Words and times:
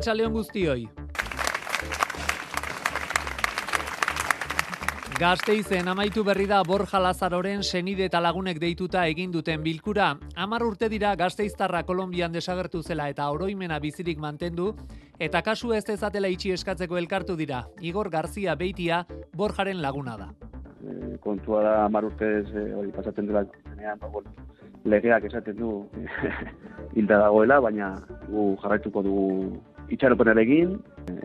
Arratsaldeon 0.00 0.32
guztioi. 0.32 0.84
Gasteizen 5.20 5.90
amaitu 5.92 6.22
berri 6.24 6.46
da 6.48 6.62
Borja 6.64 6.96
Lazaroren 7.04 7.60
senide 7.60 8.06
eta 8.08 8.22
lagunek 8.24 8.56
deituta 8.62 9.02
egin 9.12 9.28
duten 9.34 9.60
bilkura. 9.60 10.14
Hamar 10.40 10.64
urte 10.64 10.88
dira 10.88 11.12
Gasteiztarra 11.20 11.82
Kolonbian 11.84 12.32
desagertu 12.32 12.80
zela 12.80 13.10
eta 13.12 13.28
oroimena 13.28 13.76
bizirik 13.78 14.16
mantendu 14.16 14.70
eta 15.18 15.42
kasu 15.44 15.74
ez 15.76 15.84
dezatela 15.84 16.32
itxi 16.32 16.54
eskatzeko 16.56 16.96
elkartu 16.96 17.36
dira. 17.36 17.66
Igor 17.82 18.08
Garzia 18.08 18.56
Beitia 18.56 19.04
Borjaren 19.36 19.82
laguna 19.82 20.16
da. 20.16 20.30
E, 20.80 21.18
kontua 21.20 21.60
da 21.68 21.74
hamar 21.84 22.08
urtez 22.08 22.46
e, 22.54 22.70
hori 22.72 22.88
pasatzen 22.96 23.28
dela 23.28 23.44
zenean, 23.68 24.00
ba, 24.00 24.08
bueno, 24.08 24.32
legeak 24.84 25.28
esaten 25.28 25.60
du 25.60 25.74
hilda 26.96 27.20
dagoela, 27.26 27.60
baina 27.60 27.98
gu 28.30 28.54
jarraituko 28.62 29.04
dugu 29.04 29.60
itxaropenarekin 29.94 30.76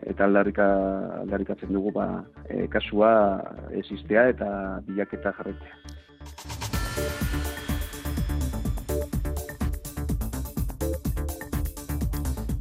eta 0.09 0.25
aldarrika 0.25 0.65
aldarrikatzen 1.21 1.73
dugu 1.73 1.91
ba 1.95 2.07
e, 2.49 2.67
kasua 2.67 3.11
existea 3.71 4.27
eta 4.33 4.49
bilaketa 4.87 5.33
jarraitzea. 5.37 5.95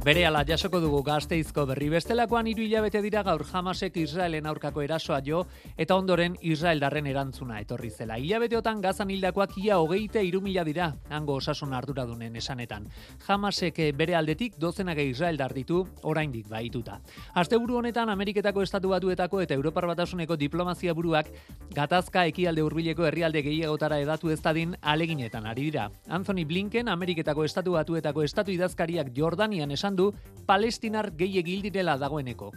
Bere 0.05 0.21
ala 0.27 0.43
jasoko 0.45 0.77
dugu 0.77 0.99
gazteizko 1.01 1.63
berri 1.65 1.87
bestelakoan 1.89 2.45
hiru 2.45 2.61
hilabete 2.61 2.99
dira 3.01 3.23
gaur 3.25 3.41
jamasek 3.49 3.95
Israelen 3.97 4.45
aurkako 4.45 4.83
erasoa 4.85 5.15
jo 5.25 5.39
eta 5.81 5.95
ondoren 5.97 6.35
Israel 6.45 6.83
darren 6.83 7.07
erantzuna 7.09 7.57
etorri 7.63 7.89
zela. 7.89 8.19
Hilabeteotan 8.21 8.83
gazan 8.83 9.09
hildakoak 9.09 9.55
ia 9.57 9.79
hogeite 9.81 10.21
irumila 10.21 10.63
dira, 10.63 10.91
hango 11.09 11.39
osasun 11.39 11.73
arduradunen 11.73 12.35
esanetan. 12.35 12.85
Jamasek 13.25 13.79
bere 13.97 14.13
aldetik 14.19 14.59
dozenak 14.59 15.01
Israel 15.01 15.41
ditu 15.55 15.87
oraindik 16.03 16.45
baituta. 16.49 16.99
Asteburu 17.33 17.77
honetan 17.79 18.09
Ameriketako 18.09 18.61
Estatu 18.61 18.89
Batuetako 18.93 19.41
eta 19.41 19.55
Europar 19.55 19.87
Batasuneko 19.87 20.37
diplomazia 20.37 20.93
buruak 20.93 21.33
gatazka 21.73 22.27
ekialde 22.27 22.61
hurbileko 22.61 23.07
herrialde 23.07 23.41
gehiagotara 23.41 23.97
edatu 23.97 24.29
ez 24.29 24.39
dadin 24.39 24.77
aleginetan 24.83 25.47
ari 25.47 25.71
dira. 25.71 25.89
Anthony 26.07 26.45
Blinken 26.45 26.89
Ameriketako 26.89 27.43
Estatu 27.43 27.71
Batuetako 27.71 28.21
Estatu 28.21 28.51
idazkariak 28.51 29.09
Jordanian 29.17 29.71
esan 29.71 29.94
du 29.95 30.13
palestinar 30.45 31.11
gehiegi 31.17 31.61
direla 31.61 31.97
dagoeneko. 31.97 32.51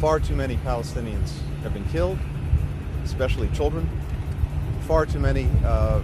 Far 0.00 0.20
too 0.20 0.36
many 0.36 0.56
Palestinians 0.64 1.38
have 1.62 1.72
been 1.74 1.86
killed, 1.92 2.18
especially 3.04 3.48
children. 3.54 3.88
Far 4.86 5.06
too 5.06 5.20
many 5.20 5.46
uh, 5.64 6.00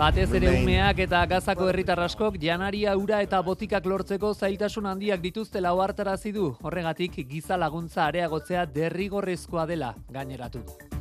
Batez 0.00 0.30
ere 0.32 0.48
umeak 0.62 1.02
eta 1.04 1.18
gazako 1.28 1.66
herritar 1.68 2.00
askok 2.00 2.38
janaria 2.40 2.94
ura 2.96 3.18
eta 3.24 3.40
botikak 3.44 3.84
lortzeko 3.92 4.30
zailtasun 4.32 4.88
handiak 4.88 5.20
dituztela 5.20 5.74
ohartarazi 5.76 6.32
du. 6.32 6.46
Horregatik 6.62 7.20
giza 7.28 7.58
laguntza 7.60 8.06
areagotzea 8.06 8.64
derrigorrezkoa 8.78 9.66
dela 9.66 9.92
gaineratu 10.08 10.64
du. 10.64 10.99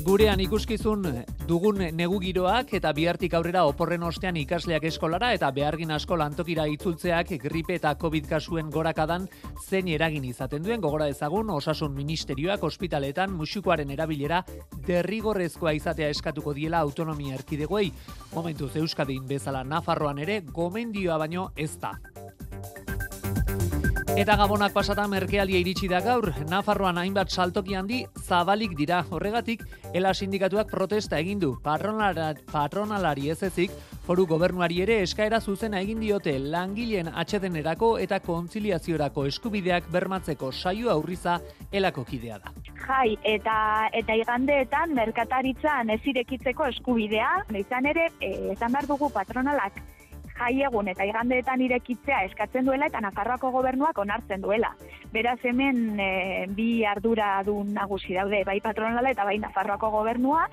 Gurean 0.00 0.40
ikuskizun 0.40 1.02
dugun 1.44 1.82
negu 1.92 2.16
giroak 2.22 2.70
eta 2.78 2.92
bihartik 2.96 3.34
aurrera 3.36 3.66
oporren 3.68 4.06
ostean 4.08 4.38
ikasleak 4.40 4.86
eskolara 4.88 5.32
eta 5.36 5.50
behargin 5.52 5.92
asko 5.92 6.16
lantokira 6.16 6.64
itzultzeak 6.72 7.34
gripe 7.42 7.76
eta 7.76 7.92
covid 8.00 8.30
kasuen 8.30 8.70
gorakadan 8.72 9.28
zein 9.66 9.90
eragin 9.92 10.24
izaten 10.24 10.64
duen 10.64 10.80
gogora 10.80 11.10
ezagun 11.12 11.50
osasun 11.52 11.92
ministerioak 11.92 12.64
ospitaletan 12.64 13.36
musukoaren 13.36 13.92
erabilera 13.92 14.40
derrigorrezkoa 14.88 15.76
izatea 15.76 16.08
eskatuko 16.08 16.56
diela 16.56 16.80
autonomia 16.80 17.36
erkidegoei. 17.36 17.92
Momentuz 18.34 18.74
Euskadin 18.80 19.28
bezala 19.28 19.64
Nafarroan 19.64 20.18
ere 20.24 20.40
gomendioa 20.40 21.18
baino 21.18 21.50
ez 21.56 21.74
da. 21.78 21.98
Eta 24.18 24.34
gabonak 24.34 24.72
pasata 24.74 25.04
merkealia 25.06 25.58
iritsi 25.62 25.86
da 25.88 26.00
gaur, 26.02 26.32
Nafarroan 26.50 26.98
hainbat 26.98 27.30
saltoki 27.30 27.76
handi 27.78 28.00
zabalik 28.18 28.72
dira. 28.76 29.04
Horregatik, 29.10 29.62
ela 29.94 30.10
sindikatuak 30.14 30.70
protesta 30.70 31.18
egin 31.22 31.38
du. 31.38 31.52
Patronalari 31.62 33.30
ez 33.30 33.42
ezik, 33.46 33.70
foru 34.06 34.26
gobernuari 34.26 34.80
ere 34.82 34.96
eskaera 35.04 35.38
zuzena 35.40 35.80
egin 35.84 36.00
diote 36.02 36.34
langileen 36.38 37.12
atxedenerako 37.22 37.92
eta 38.02 38.18
kontziliaziorako 38.24 39.26
eskubideak 39.30 39.86
bermatzeko 39.94 40.50
saio 40.50 40.90
aurriza 40.90 41.38
elako 41.72 42.04
kidea 42.04 42.38
da. 42.42 42.52
jai 42.90 43.16
eta 43.22 43.54
eta 43.94 44.14
igandeetan 44.18 44.94
merkataritzan 44.94 45.90
ez 45.94 46.00
irekitzeko 46.12 46.66
eskubidea, 46.72 47.30
izan 47.54 47.86
ere, 47.86 48.08
e, 48.18 48.52
esan 48.56 48.72
behar 48.72 48.88
dugu 48.90 49.10
patronalak 49.14 49.78
jai 50.40 50.62
egun 50.64 50.88
eta 50.88 51.04
igandeetan 51.04 51.60
irekitzea 51.66 52.22
eskatzen 52.30 52.64
duela 52.68 52.88
eta 52.88 53.02
Nafarroako 53.04 53.50
gobernuak 53.58 53.98
onartzen 53.98 54.40
duela. 54.40 54.72
Beraz 55.12 55.38
hemen 55.44 56.00
e, 56.00 56.46
bi 56.56 56.84
ardura 56.84 57.42
du 57.44 57.60
nagusi 57.64 58.16
daude, 58.16 58.42
bai 58.46 58.60
patronala 58.64 59.12
eta 59.12 59.26
bai 59.28 59.38
Nafarroako 59.42 59.90
gobernua 59.98 60.46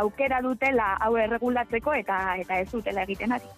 aukera 0.00 0.42
dutela 0.42 0.96
hau 1.00 1.14
erregulatzeko 1.16 1.94
eta 2.02 2.18
eta 2.42 2.60
ez 2.60 2.70
dutela 2.72 3.06
egiten 3.06 3.38
ari. 3.38 3.56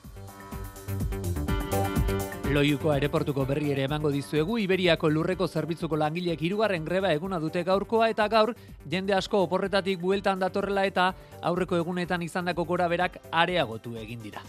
Loiuko 2.51 2.91
aeroportuko 2.91 3.45
berri 3.47 3.69
ere 3.71 3.85
emango 3.87 4.11
dizuegu, 4.11 4.57
Iberiako 4.59 5.09
lurreko 5.09 5.47
zerbitzuko 5.47 5.95
langileek 6.01 6.41
hirugarren 6.43 6.85
greba 6.85 7.13
eguna 7.15 7.39
dute 7.39 7.63
gaurkoa 7.63 8.09
eta 8.11 8.27
gaur 8.33 8.57
jende 8.91 9.15
asko 9.15 9.45
oporretatik 9.47 10.01
bueltan 10.03 10.43
datorrela 10.43 10.83
eta 10.89 11.13
aurreko 11.53 11.79
egunetan 11.79 12.27
izandako 12.27 12.67
gora 12.73 12.91
berak 12.91 13.21
areagotu 13.31 13.95
egin 14.03 14.27
dira. 14.27 14.43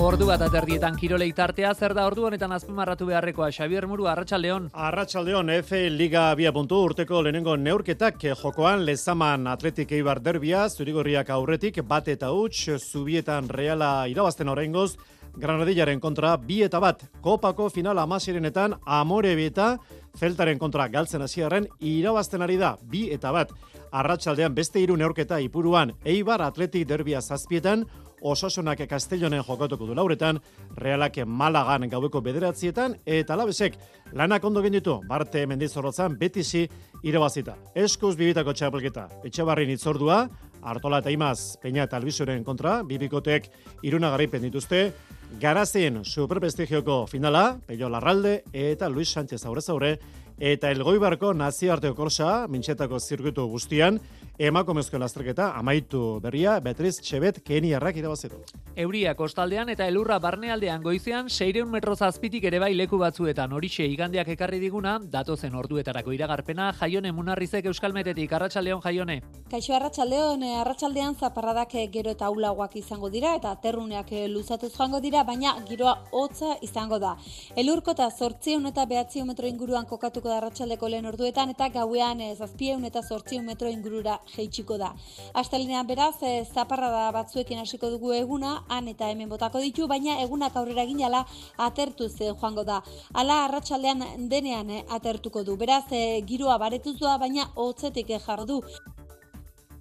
Ordu 0.00 0.24
bat 0.26 0.40
aterdietan 0.40 0.96
kirolei 0.96 1.30
tartea, 1.36 1.74
zer 1.74 1.92
da 1.92 2.06
ordu 2.08 2.24
honetan 2.24 2.52
azpimarratu 2.56 3.04
beharrekoa, 3.10 3.50
Xabier 3.52 3.84
Muru, 3.86 4.06
Arratsaldeon. 4.08 4.70
Arratsaldeon 4.72 5.50
F 5.58 5.76
Liga 5.92 6.30
bia 6.34 6.52
puntu 6.52 6.78
urteko 6.86 7.20
lehenengo 7.22 7.56
neurketak 7.60 8.24
eh, 8.24 8.34
jokoan 8.42 8.86
lezaman 8.86 9.46
atletik 9.52 9.92
eibar 9.92 10.22
derbia, 10.24 10.64
zurigorriak 10.70 11.30
aurretik 11.30 11.82
bat 11.84 12.08
eta 12.08 12.32
huts, 12.32 12.78
zubietan 12.80 13.48
reala 13.52 14.06
irabazten 14.08 14.48
oraingoz, 14.48 14.96
Granadillaren 15.32 16.00
kontra 16.00 16.34
bi 16.36 16.58
eta 16.60 16.76
bat, 16.80 17.06
kopako 17.24 17.70
final 17.72 17.98
amasirenetan 18.02 18.74
amore 18.84 19.34
bieta, 19.36 19.78
Zeltaren 20.12 20.58
kontra 20.60 20.88
galtzen 20.92 21.22
hasiarren 21.24 21.66
irabazten 21.80 22.42
ari 22.44 22.58
da 22.60 22.74
bi 22.82 23.06
eta 23.14 23.32
bat. 23.32 23.52
Arratsaldean 23.92 24.54
beste 24.54 24.80
hiru 24.80 24.96
neurketa 24.96 25.38
ipuruan 25.40 25.94
Eibar 26.04 26.42
Atletik 26.44 26.84
derbia 26.88 27.22
zazpietan, 27.22 27.86
Osasunak 28.22 28.80
Castellonen 28.88 29.42
jokatuko 29.42 29.86
du 29.86 29.94
lauretan, 29.94 30.38
Realak 30.76 31.18
Malagan 31.26 31.88
gaueko 31.90 32.20
bederatzietan, 32.22 32.96
eta 33.06 33.36
labesek 33.36 33.76
lanak 34.12 34.44
ondo 34.44 34.62
genditu, 34.62 35.00
Barte 35.08 35.46
Mendizorrotzan 35.46 36.16
betisi 36.18 36.68
irabazita. 37.02 37.56
Eskuz 37.74 38.14
bibitako 38.16 38.54
txapelketa, 38.54 39.08
etxabarrin 39.26 39.70
itzordua, 39.74 40.28
Artola 40.62 41.00
eta 41.02 41.10
Imaz, 41.10 41.56
Peña 41.62 41.84
eta 41.88 41.98
Albizoren 41.98 42.44
kontra, 42.44 42.82
bibikotek 42.86 43.50
iruna 43.82 44.12
garaipen 44.14 44.42
dituzte, 44.46 44.92
Garazen 45.40 46.04
superprestigioko 46.04 47.06
finala, 47.08 47.58
Pello 47.66 47.88
Larralde 47.88 48.42
eta 48.52 48.88
Luis 48.88 49.10
Sánchez 49.10 49.44
aurrez 49.46 49.68
aurre, 49.72 49.96
eta 50.38 50.70
Elgoibarko 50.70 51.32
nazioarteko 51.34 51.96
korsa, 51.96 52.46
mintxetako 52.52 53.00
zirkuitu 53.00 53.46
guztian, 53.48 53.98
emakumezko 54.38 54.98
lasterketa 54.98 55.52
amaitu 55.58 56.18
berria, 56.22 56.58
Beatriz 56.60 56.96
Txebet 57.00 57.42
Keniarrak 57.44 57.96
irabazeko. 58.00 58.40
Euria 58.76 59.12
kostaldean 59.14 59.68
eta 59.68 59.86
elurra 59.86 60.18
barnealdean 60.18 60.82
goizean 60.82 61.28
600 61.28 61.66
metro 61.68 61.94
zazpitik 61.94 62.44
ere 62.48 62.58
bai 62.58 62.72
leku 62.74 62.98
batzuetan 62.98 63.52
horixe 63.52 63.84
igandeak 63.84 64.28
ekarri 64.32 64.58
diguna, 64.58 64.98
datozen 64.98 65.54
orduetarako 65.54 66.14
iragarpena, 66.16 66.70
jaione 66.80 67.12
munarrizek 67.12 67.68
euskalmetetik, 67.68 68.32
arratsaldeon 68.32 68.80
jaione. 68.80 69.20
Kaixo 69.50 69.76
arratsaldeon, 69.76 70.42
eh, 70.42 70.56
arratsaldean 70.62 71.14
zaparradak 71.14 71.74
eh, 71.74 71.86
gero 71.92 72.10
eta 72.16 72.30
ulagoak 72.30 72.76
izango 72.80 73.10
dira 73.10 73.34
eta 73.36 73.54
terruneak 73.60 74.12
eh, 74.12 74.26
luzatuz 74.28 74.72
joango 74.72 75.00
dira, 75.00 75.24
baina 75.24 75.54
giroa 75.68 75.98
hotza 76.10 76.56
izango 76.62 76.98
da. 76.98 77.16
Elurko 77.56 77.92
eta 77.92 78.08
800 78.08 78.72
eta 78.72 78.86
900 78.86 79.26
metro 79.28 79.46
inguruan 79.46 79.84
kokatuko 79.86 80.28
da 80.28 80.38
arratsaldeko 80.40 80.88
lehen 80.88 81.06
orduetan 81.06 81.50
eta 81.52 81.68
gauean 81.68 82.20
eh, 82.20 82.34
700 82.40 82.88
eta 82.88 83.02
800 83.02 83.42
metro 83.44 83.68
ingurura 83.68 84.21
jeitsiko 84.30 84.78
da. 84.78 84.92
Astelenean 85.34 85.86
beraz, 85.86 86.14
e, 86.22 86.44
zaparrada 86.54 87.10
batzuekin 87.12 87.58
hasiko 87.58 87.90
dugu 87.90 88.12
eguna, 88.12 88.54
han 88.68 88.88
eta 88.88 89.08
hemen 89.10 89.28
botako 89.28 89.60
ditu, 89.60 89.88
baina 89.88 90.20
egunak 90.22 90.56
aurrera 90.56 90.84
ginala 90.86 91.24
atertu 91.58 92.08
ze 92.08 92.32
joango 92.32 92.64
da. 92.64 92.82
Hala 93.14 93.44
arratsaldean 93.44 94.28
denean 94.28 94.70
eh, 94.70 94.84
atertuko 94.88 95.44
du. 95.44 95.56
Beraz, 95.56 95.84
e, 95.92 96.22
giroa 96.26 96.58
baretuz 96.58 96.98
doa, 96.98 97.18
baina 97.18 97.50
hotzetik 97.54 98.08
jarro 98.26 98.46
du. 98.46 98.60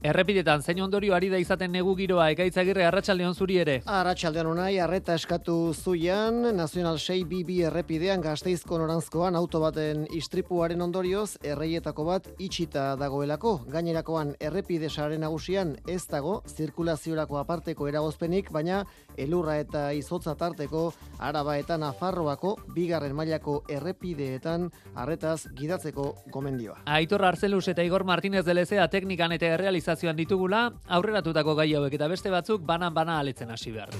Errepidetan, 0.01 0.63
zein 0.65 0.79
ondorio 0.81 1.13
ari 1.13 1.27
da 1.29 1.37
izaten 1.37 1.69
negu 1.75 1.91
giroa, 1.93 2.31
ekaitzagirre 2.33 2.87
arratsaldeon 2.87 3.35
zuri 3.37 3.59
ere. 3.61 3.75
Arratxaldean 3.85 4.47
unai, 4.49 4.79
arreta 4.81 5.13
eskatu 5.13 5.75
zuian, 5.77 6.39
Nazional 6.57 6.97
6 6.97 7.27
BB 7.29 7.59
errepidean 7.67 8.23
gazteizko 8.25 8.79
norantzkoan 8.81 9.37
auto 9.37 9.61
baten 9.61 10.07
istripuaren 10.17 10.81
ondorioz, 10.81 11.35
erreietako 11.45 12.05
bat 12.07 12.31
itxita 12.41 12.95
dagoelako. 12.97 13.51
Gainerakoan 13.69 14.33
errepide 14.41 14.89
saren 14.89 15.21
nagusian 15.21 15.75
ez 15.85 16.01
dago, 16.09 16.39
zirkulaziorako 16.49 17.37
aparteko 17.37 17.85
eragozpenik, 17.91 18.49
baina 18.49 18.81
elurra 19.21 19.59
eta 19.61 19.91
izotza 19.93 20.33
tarteko 20.33 20.87
araba 21.19 21.59
eta 21.61 21.77
nafarroako 21.77 22.55
bigarren 22.73 23.13
mailako 23.13 23.59
errepideetan 23.69 24.71
arretaz 24.95 25.45
gidatzeko 25.53 26.09
gomendioa. 26.33 26.79
Aitor 26.89 27.21
Arzelus 27.29 27.67
eta 27.69 27.85
Igor 27.85 28.03
Martínez 28.03 28.45
de 28.49 28.57
Lezea 28.57 28.89
teknikan 28.89 29.37
eta 29.37 29.53
errealizazioan 29.91 30.17
ditugula, 30.17 30.71
aurreratutako 30.87 31.55
gai 31.55 31.73
hauek 31.75 31.93
eta 31.97 32.07
beste 32.07 32.31
batzuk 32.31 32.63
banan-bana 32.65 33.19
aletzen 33.19 33.51
hasi 33.51 33.71
behar 33.71 33.89
du. 33.91 33.99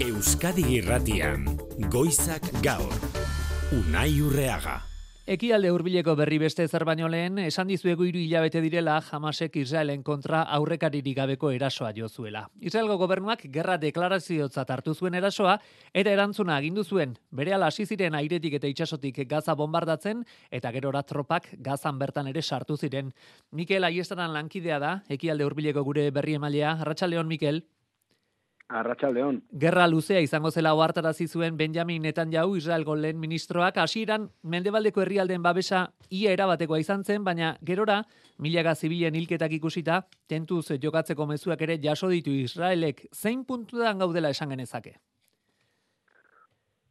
Euskadi 0.00 0.64
Irratian, 0.78 1.48
Goizak 1.90 2.46
Gaur. 2.62 2.94
Unai 3.72 4.20
Urreaga. 4.20 4.87
Ekialde 5.28 5.68
hurbileko 5.68 6.14
berri 6.16 6.38
beste 6.40 6.64
zer 6.72 6.86
baino 6.88 7.04
lehen, 7.12 7.34
esan 7.42 7.68
dizuegu 7.68 8.06
hiru 8.08 8.16
hilabete 8.22 8.62
direla 8.64 8.94
Hamasek 9.12 9.58
Israelen 9.60 10.00
kontra 10.06 10.40
aurrekaririk 10.56 11.18
gabeko 11.18 11.50
erasoa 11.52 11.90
jo 11.92 12.08
zuela. 12.08 12.46
Israelgo 12.64 12.96
gobernuak 12.96 13.44
gerra 13.52 13.76
deklaraziotzat 13.76 14.72
hartu 14.72 14.94
zuen 14.94 15.18
erasoa 15.20 15.58
eta 15.92 16.16
erantzuna 16.16 16.56
agindu 16.56 16.80
zuen. 16.80 17.12
Berehala 17.28 17.68
hasi 17.68 17.84
ziren 17.84 18.16
airetik 18.16 18.56
eta 18.56 18.72
itsasotik 18.72 19.20
Gaza 19.28 19.52
bombardatzen 19.52 20.24
eta 20.50 20.72
gerora 20.72 21.04
tropak 21.04 21.52
Gazan 21.60 21.98
bertan 22.00 22.32
ere 22.32 22.40
sartu 22.40 22.78
ziren. 22.78 23.12
Mikel 23.52 23.84
Aiestaran 23.84 24.32
lankidea 24.32 24.78
da, 24.80 25.02
Ekialde 25.10 25.44
hurbileko 25.44 25.84
gure 25.84 26.08
berri 26.10 26.40
emailea. 26.40 26.78
Arratsaldeon 26.80 27.28
Mikel. 27.28 27.66
Arratxaldeon. 28.68 29.38
Gerra 29.56 29.86
luzea 29.88 30.20
izango 30.20 30.50
zela 30.50 30.74
ohartarazi 30.76 31.26
zuen 31.26 31.56
Benjamin 31.56 32.02
Netanyahu 32.04 32.56
Israelgo 32.58 32.94
lehen 32.96 33.18
ministroak 33.20 33.78
hasieran 33.80 34.28
mendebaldeko 34.42 35.00
herrialdeen 35.00 35.42
babesa 35.42 35.86
ia 36.10 36.34
erabatekoa 36.36 36.80
izan 36.82 37.04
zen, 37.04 37.24
baina 37.24 37.54
gerora 37.64 38.02
milaka 38.38 38.74
zibilen 38.74 39.14
hilketak 39.16 39.54
ikusita 39.56 40.02
tentuz 40.28 40.66
jokatzeko 40.82 41.26
mezuak 41.26 41.62
ere 41.64 41.78
jaso 41.82 42.08
ditu 42.12 42.30
Israelek 42.30 43.06
zein 43.14 43.46
puntudan 43.46 43.98
gaudela 43.98 44.28
esan 44.36 44.50
genezake. 44.50 44.98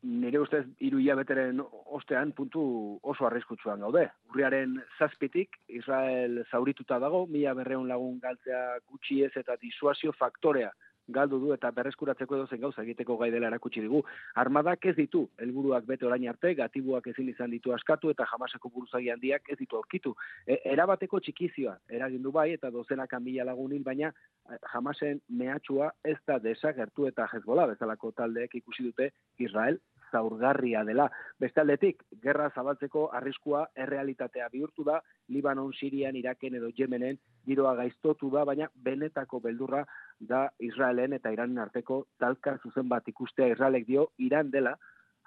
Nire 0.02 0.40
ustez 0.40 0.64
hiru 0.80 0.98
hilabeteren 0.98 1.62
ostean 1.86 2.32
puntu 2.32 2.64
oso 3.04 3.26
arriskutsuan 3.28 3.82
gaude. 3.86 4.08
Urriaren 4.32 4.80
zazpitik 4.98 5.58
Israel 5.68 6.44
zaurituta 6.50 6.98
dago, 6.98 7.26
mila 7.28 7.54
berreun 7.54 7.88
lagun 7.88 8.20
galtzea 8.20 8.80
gutxi 8.90 9.24
ez 9.26 9.34
eta 9.36 9.58
disuazio 9.62 10.14
faktorea 10.18 10.72
galdu 11.08 11.40
du 11.40 11.54
eta 11.56 11.72
berreskuratzeko 11.72 12.36
edo 12.36 12.48
zen 12.48 12.62
gauza 12.62 12.84
egiteko 12.84 13.18
gai 13.18 13.30
dela 13.32 13.48
erakutsi 13.52 13.82
digu. 13.84 14.04
Armadak 14.36 14.86
ez 14.92 14.96
ditu, 14.98 15.24
helburuak 15.38 15.86
bete 15.88 16.06
orain 16.06 16.28
arte, 16.30 16.54
gatibuak 16.56 17.08
ezin 17.14 17.30
izan 17.30 17.52
ditu 17.52 17.74
askatu 17.74 18.12
eta 18.14 18.28
jamaseko 18.32 18.72
buruzagi 18.74 19.10
handiak 19.14 19.50
ez 19.50 19.58
ditu 19.60 19.80
aurkitu. 19.80 20.16
E, 20.46 20.60
erabateko 20.74 21.20
txikizioa 21.20 21.78
eragindu 21.90 22.32
bai 22.32 22.52
eta 22.54 22.72
dozenaka 22.72 23.20
mila 23.20 23.48
lagunin, 23.48 23.84
baina 23.84 24.12
eh, 24.12 24.58
jamasen 24.74 25.22
mehatxua 25.30 25.92
ez 26.04 26.18
da 26.28 26.40
desagertu 26.40 27.08
eta 27.08 27.28
jezbola 27.34 27.68
bezalako 27.74 28.12
taldeek 28.12 28.60
ikusi 28.62 28.84
dute 28.90 29.12
Israel 29.38 29.80
zaurgarria 30.12 30.84
dela. 30.88 31.10
Beste 31.40 31.62
aldetik, 31.62 32.04
gerra 32.24 32.50
zabaltzeko 32.56 33.08
arriskua 33.18 33.66
errealitatea 33.76 34.50
bihurtu 34.54 34.86
da, 34.88 35.02
Libanon, 35.34 35.74
Sirian, 35.74 36.16
Iraken 36.16 36.58
edo 36.60 36.72
Yemenen 36.78 37.20
giroa 37.48 37.76
gaiztotu 37.80 38.30
da, 38.34 38.46
baina 38.48 38.70
benetako 38.84 39.42
beldurra 39.44 39.84
da 40.20 40.52
Israelen 40.60 41.14
eta 41.14 41.32
Iranen 41.32 41.58
arteko 41.60 42.06
talka 42.20 42.58
zuzen 42.64 42.90
bat 42.90 43.08
ikustea 43.08 43.48
Israelek 43.54 43.88
dio 43.88 44.12
Iran 44.18 44.52
dela, 44.52 44.78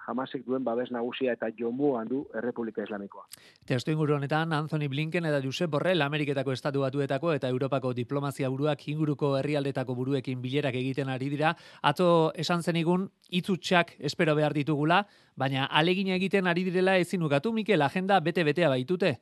jamasek 0.05 0.43
duen 0.45 0.63
babes 0.65 0.89
nagusia 0.91 1.33
eta 1.37 1.49
jomu 1.57 1.95
handu 1.97 2.23
Errepublika 2.37 2.83
Islamikoa. 2.83 3.25
Testu 3.67 3.91
inguru 3.93 4.15
honetan, 4.15 4.53
Anthony 4.53 4.87
Blinken 4.89 5.25
eta 5.29 5.41
Josep 5.43 5.69
Borrell 5.69 6.01
Ameriketako 6.01 6.55
estatu 6.57 6.81
batuetako 6.81 7.33
eta 7.33 7.49
Europako 7.49 7.93
diplomazia 7.93 8.49
buruak 8.49 8.87
inguruko 8.87 9.35
herrialdetako 9.37 9.95
buruekin 9.95 10.41
bilerak 10.41 10.75
egiten 10.75 11.09
ari 11.09 11.29
dira. 11.29 11.55
Atzo 11.81 12.31
esan 12.35 12.63
zenigun, 12.63 13.09
itzutxak 13.29 13.95
espero 13.99 14.35
behar 14.35 14.53
ditugula, 14.57 15.05
baina 15.35 15.65
alegina 15.65 16.15
egiten 16.15 16.47
ari 16.47 16.63
direla 16.63 16.97
ezin 16.97 17.23
ukatu, 17.23 17.53
Mikel, 17.53 17.81
agenda 17.81 18.19
bete-betea 18.19 18.69
baitute. 18.69 19.19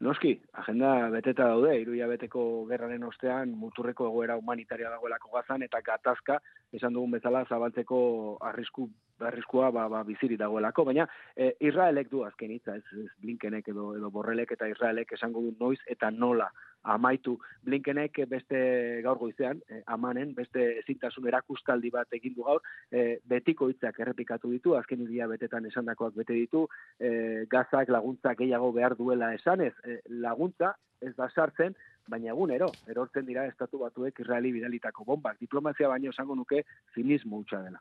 Noski, 0.00 0.30
agenda 0.56 1.10
beteta 1.12 1.44
daude, 1.50 1.74
iruia 1.82 2.06
beteko 2.08 2.42
gerraren 2.70 3.02
ostean 3.04 3.50
muturreko 3.52 4.06
egoera 4.08 4.38
humanitaria 4.40 4.88
dagoelako 4.88 5.28
gazan 5.34 5.62
eta 5.66 5.82
gatazka, 5.84 6.38
esan 6.72 6.96
dugun 6.96 7.18
bezala, 7.18 7.42
zabaltzeko 7.44 7.98
arrisku 8.48 8.88
arriskua 9.20 9.68
ba, 9.70 9.84
ba, 9.92 10.00
biziri 10.08 10.38
dagoelako, 10.40 10.86
baina 10.88 11.04
e, 11.36 11.50
Israelek 11.68 12.08
du 12.08 12.24
azken 12.24 12.54
hitza, 12.54 12.78
ez, 12.80 13.04
ez 13.04 13.10
Blinkenek 13.20 13.68
edo, 13.68 13.90
edo 13.98 14.08
Borrelek 14.14 14.56
eta 14.56 14.70
Israelek 14.72 15.12
esango 15.18 15.42
du 15.44 15.52
noiz 15.60 15.78
eta 15.86 16.10
nola 16.10 16.48
amaitu 16.82 17.36
Blinkenek 17.64 18.22
beste 18.28 18.60
gaur 19.04 19.18
goizean, 19.18 19.60
e, 19.68 19.82
amanen, 19.86 20.34
beste 20.34 20.62
ezintasun 20.80 21.26
erakustaldi 21.28 21.90
bat 21.92 22.12
egin 22.16 22.34
du 22.36 22.46
gaur, 22.46 22.62
e, 22.90 23.18
betiko 23.28 23.68
hitzak 23.68 24.00
errepikatu 24.00 24.50
ditu, 24.50 24.74
azken 24.78 25.04
idia 25.04 25.28
betetan 25.28 25.66
esandakoak 25.66 26.16
bete 26.16 26.36
ditu, 26.36 26.66
e, 26.98 27.44
gazak 27.50 27.92
laguntza 27.92 28.34
gehiago 28.38 28.72
behar 28.72 28.96
duela 28.96 29.34
esanez, 29.34 29.74
e, 29.84 30.00
laguntza 30.08 30.74
ez 31.00 31.14
da 31.16 31.28
sartzen, 31.30 31.76
baina 32.10 32.32
egunero, 32.32 32.70
erortzen 32.90 33.26
dira 33.28 33.46
estatu 33.48 33.80
batuek 33.84 34.18
Israeli 34.20 34.52
bidalitako 34.52 35.06
bombak. 35.06 35.38
Diplomazia 35.40 35.88
baino 35.88 36.10
esango 36.10 36.36
nuke 36.36 36.64
zinismo 36.94 37.40
hutsa 37.40 37.62
dela. 37.62 37.80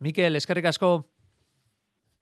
Mikel, 0.00 0.36
eskerrik 0.36 0.70
asko. 0.70 0.94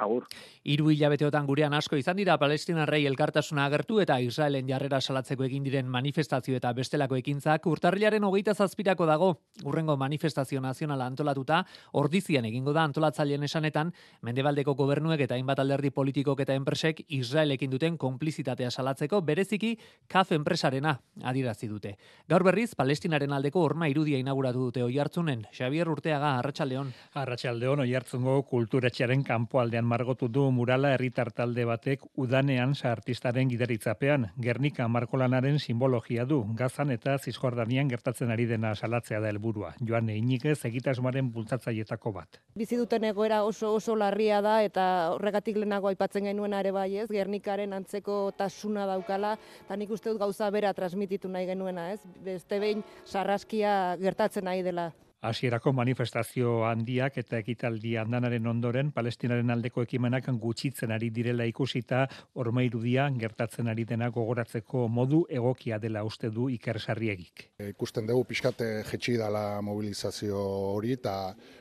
Agur. 0.02 0.26
Hiru 0.62 0.90
hilabeteotan 0.92 1.46
gurean 1.46 1.74
asko 1.74 1.96
izan 1.96 2.18
dira 2.18 2.36
Palestinarrei 2.38 3.04
elkartasuna 3.06 3.64
agertu 3.66 4.00
eta 4.02 4.18
Israelen 4.20 4.68
jarrera 4.68 5.00
salatzeko 5.00 5.46
egin 5.48 5.64
diren 5.66 5.88
manifestazio 5.90 6.56
eta 6.58 6.72
bestelako 6.76 7.16
ekintzak 7.18 7.66
urtarrilaren 7.66 8.24
hogeita 8.24 8.54
zazpirako 8.54 9.06
dago 9.06 9.30
urrengo 9.64 9.96
manifestazio 9.96 10.60
nazionala 10.60 11.06
antolatuta 11.06 11.62
ordizian 11.98 12.44
egingo 12.44 12.72
da 12.72 12.84
antolatzaileen 12.88 13.42
esanetan 13.48 13.92
mendebaldeko 14.22 14.74
gobernuek 14.78 15.24
eta 15.26 15.34
hainbat 15.38 15.62
alderdi 15.62 15.90
politikok 15.90 16.44
eta 16.44 16.54
enpresek 16.58 17.04
Israelekin 17.08 17.70
duten 17.70 17.98
konplizitatea 17.98 18.70
salatzeko 18.70 19.22
bereziki 19.22 19.76
kaf 20.08 20.32
enpresarena 20.32 20.96
adirazi 21.22 21.68
dute. 21.68 21.96
Gaur 22.28 22.44
berriz 22.44 22.74
Palestinaren 22.78 23.32
aldeko 23.32 23.62
horma 23.62 23.88
irudia 23.88 24.18
inauguratu 24.18 24.68
dute 24.68 24.82
oi 24.82 24.98
hartzunen. 24.98 25.46
Xavier 25.52 25.88
Urteaga, 25.88 26.36
Arratxaldeon. 26.38 26.92
Arratxaldeon, 27.22 27.84
oi 27.84 27.94
hartzungo 27.94 28.38
kulturetxearen 28.48 29.22
kanpoaldean 29.26 29.88
margotu 29.92 30.28
du 30.32 30.46
murala 30.54 30.94
herritar 30.94 31.30
talde 31.36 31.64
batek 31.68 32.04
udanean 32.16 32.74
sa 32.74 32.92
artistaren 32.96 33.50
gidaritzapean. 33.50 34.30
Gernika 34.40 34.86
markolanaren 34.88 35.58
simbologia 35.60 36.24
du, 36.24 36.40
gazan 36.56 36.94
eta 36.94 37.18
zizjordanian 37.18 37.90
gertatzen 37.92 38.32
ari 38.32 38.46
dena 38.48 38.72
salatzea 38.74 39.20
da 39.20 39.28
helburua. 39.32 39.74
Joan 39.88 40.08
einikez 40.14 40.58
egitasmoaren 40.70 41.28
bultzatzaietako 41.34 42.14
bat. 42.16 42.40
Bizi 42.56 42.80
duten 42.80 43.04
egoera 43.10 43.42
oso 43.44 43.74
oso 43.76 43.96
larria 43.98 44.40
da 44.44 44.56
eta 44.64 44.86
horregatik 45.16 45.60
lehenago 45.60 45.92
aipatzen 45.92 46.30
genuen 46.30 46.56
ere 46.56 46.72
bai 46.72 46.88
ez, 47.04 47.08
Gernikaren 47.12 47.76
antzeko 47.76 48.18
tasuna 48.38 48.88
daukala, 48.88 49.36
eta 49.66 49.76
nik 49.76 49.92
uste 49.92 50.10
dut 50.10 50.20
gauza 50.24 50.50
bera 50.50 50.72
transmititu 50.72 51.28
nahi 51.28 51.46
genuena 51.52 51.90
ez, 51.92 52.00
beste 52.24 52.60
behin 52.62 52.84
sarraskia 53.04 53.96
gertatzen 54.00 54.48
nahi 54.48 54.64
dela. 54.64 54.92
Hasierako 55.22 55.70
manifestazio 55.78 56.64
handiak 56.66 57.14
eta 57.20 57.38
ekitaldi 57.38 57.92
andanaren 58.00 58.46
ondoren 58.50 58.88
Palestinaren 58.90 59.54
aldeko 59.54 59.84
ekimenak 59.86 60.26
gutxitzen 60.42 60.90
ari 60.90 61.12
direla 61.14 61.46
ikusita 61.46 62.00
ormairudia 62.42 63.04
gertatzen 63.20 63.70
ari 63.70 63.84
dena 63.86 64.08
gogoratzeko 64.10 64.88
modu 64.88 65.22
egokia 65.30 65.78
dela 65.78 66.02
uste 66.02 66.30
du 66.30 66.48
Iker 66.50 66.80
Sarriegik. 66.80 67.46
Ikusten 67.68 68.10
dugu 68.10 68.24
pixkat 68.32 68.66
jetxi 68.90 69.14
dala 69.16 69.62
mobilizazio 69.62 70.42
hori 70.74 70.96
eta 70.98 71.16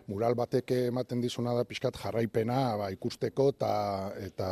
mural 0.08 0.34
batek 0.34 0.74
ematen 0.90 1.22
dizuna 1.22 1.54
da 1.54 1.64
pixkat 1.64 2.02
jarraipena 2.02 2.62
ba, 2.82 2.90
ikusteko 2.90 3.52
eta 3.54 3.74
eta 4.26 4.50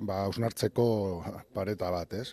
ba, 0.00 0.24
usnartzeko 0.26 0.88
pareta 1.54 1.90
bat, 1.94 2.18
ez? 2.18 2.32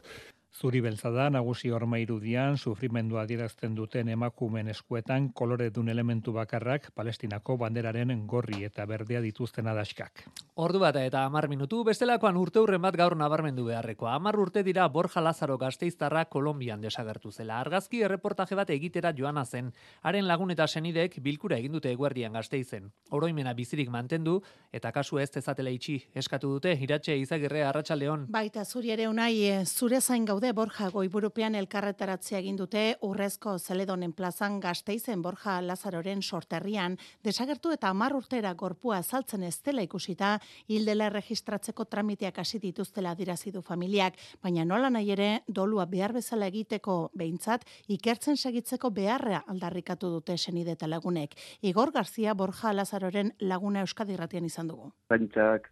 Zuri 0.56 0.80
beltza 0.80 1.10
da, 1.12 1.26
nagusi 1.28 1.68
horma 1.76 1.98
irudian, 2.00 2.56
sufrimendua 2.56 3.26
adierazten 3.26 3.74
duten 3.76 4.08
emakumen 4.14 4.70
eskuetan, 4.72 5.26
kolore 5.36 5.66
dun 5.76 5.90
elementu 5.92 6.32
bakarrak, 6.32 6.86
palestinako 6.96 7.58
banderaren 7.60 8.14
gorri 8.26 8.62
eta 8.64 8.86
berdea 8.88 9.20
dituzten 9.20 9.68
adaskak. 9.68 10.24
Ordu 10.56 10.80
bat 10.80 10.96
eta 10.96 11.26
amar 11.28 11.50
minutu, 11.52 11.82
bestelakoan 11.84 12.40
urte 12.40 12.62
hurren 12.62 12.80
bat 12.86 12.96
gaur 12.96 13.18
nabarmendu 13.20 13.66
beharrekoa. 13.68 14.14
Amar 14.16 14.40
urte 14.40 14.64
dira 14.64 14.86
Borja 14.88 15.20
Lazaro 15.20 15.58
gazteiztarra 15.60 16.24
Kolombian 16.32 16.80
desagertu 16.80 17.34
zela. 17.34 17.60
Argazki 17.60 18.06
erreportaje 18.08 18.56
bat 18.56 18.72
egitera 18.72 19.12
joana 19.12 19.44
zen. 19.44 19.74
Haren 20.04 20.24
lagun 20.26 20.56
eta 20.56 20.70
senidek 20.72 21.20
bilkura 21.20 21.60
egin 21.60 21.76
dute 21.76 21.92
eguerdian 21.92 22.32
gazteizen. 22.40 22.88
Oroimena 23.12 23.52
bizirik 23.54 23.92
mantendu 23.92 24.38
eta 24.72 24.94
kasu 24.96 25.20
ez 25.20 25.28
tezatela 25.36 25.76
itxi. 25.76 26.00
Eskatu 26.16 26.56
dute 26.56 26.78
iratxe 26.80 27.20
izagirre 27.20 27.68
arratsaldeon. 27.68 28.28
Baita 28.32 28.64
zuri 28.64 28.96
ere 28.96 29.12
unai, 29.12 29.66
zure 29.66 30.00
zain 30.00 30.24
gaude 30.24 30.45
Borja 30.54 30.90
goiburupean 30.92 31.56
elkarretaratzea 31.56 32.40
egin 32.42 32.58
dute 32.60 32.82
urrezko 33.08 33.54
zeledonen 33.58 34.12
plazan 34.14 34.60
gazteizen 34.60 35.22
Borja 35.24 35.56
Lazaroren 35.62 36.22
sorterrian 36.22 36.98
desagertu 37.24 37.72
eta 37.72 37.90
amar 37.90 38.14
urtera 38.18 38.52
gorpua 38.54 38.98
azaltzen 38.98 39.44
ez 39.48 39.56
dela 39.64 39.82
ikusita 39.86 40.34
hildela 40.68 41.08
registratzeko 41.14 41.86
tramiteak 41.86 42.38
hasi 42.44 42.60
dituztela 42.60 43.16
adirazi 43.16 43.52
du 43.56 43.62
familiak, 43.62 44.20
baina 44.44 44.66
nola 44.66 44.90
nahi 44.90 45.12
ere 45.16 45.30
dolua 45.48 45.86
behar 45.86 46.14
bezala 46.14 46.52
egiteko 46.52 47.00
behintzat 47.14 47.66
ikertzen 47.88 48.38
segitzeko 48.38 48.92
beharra 48.92 49.44
aldarrikatu 49.48 50.12
dute 50.18 50.38
senide 50.38 50.76
eta 50.76 50.88
lagunek. 50.88 51.36
Igor 51.62 51.92
Garzia 51.92 52.34
Borja 52.34 52.74
Lazaroren 52.74 53.34
laguna 53.40 53.82
Euskadi 53.88 54.14
irratian 54.14 54.46
izan 54.46 54.68
dugu. 54.68 54.92
Zaintzak, 55.10 55.72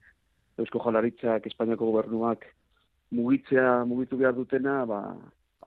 Eusko 0.58 0.80
Jalaritzak, 0.80 1.48
Espainiako 1.52 1.92
gobernuak 1.92 2.48
mugitzea, 3.14 3.84
mugitu 3.90 4.18
behar 4.18 4.36
dutena, 4.36 4.84
ba, 4.90 5.02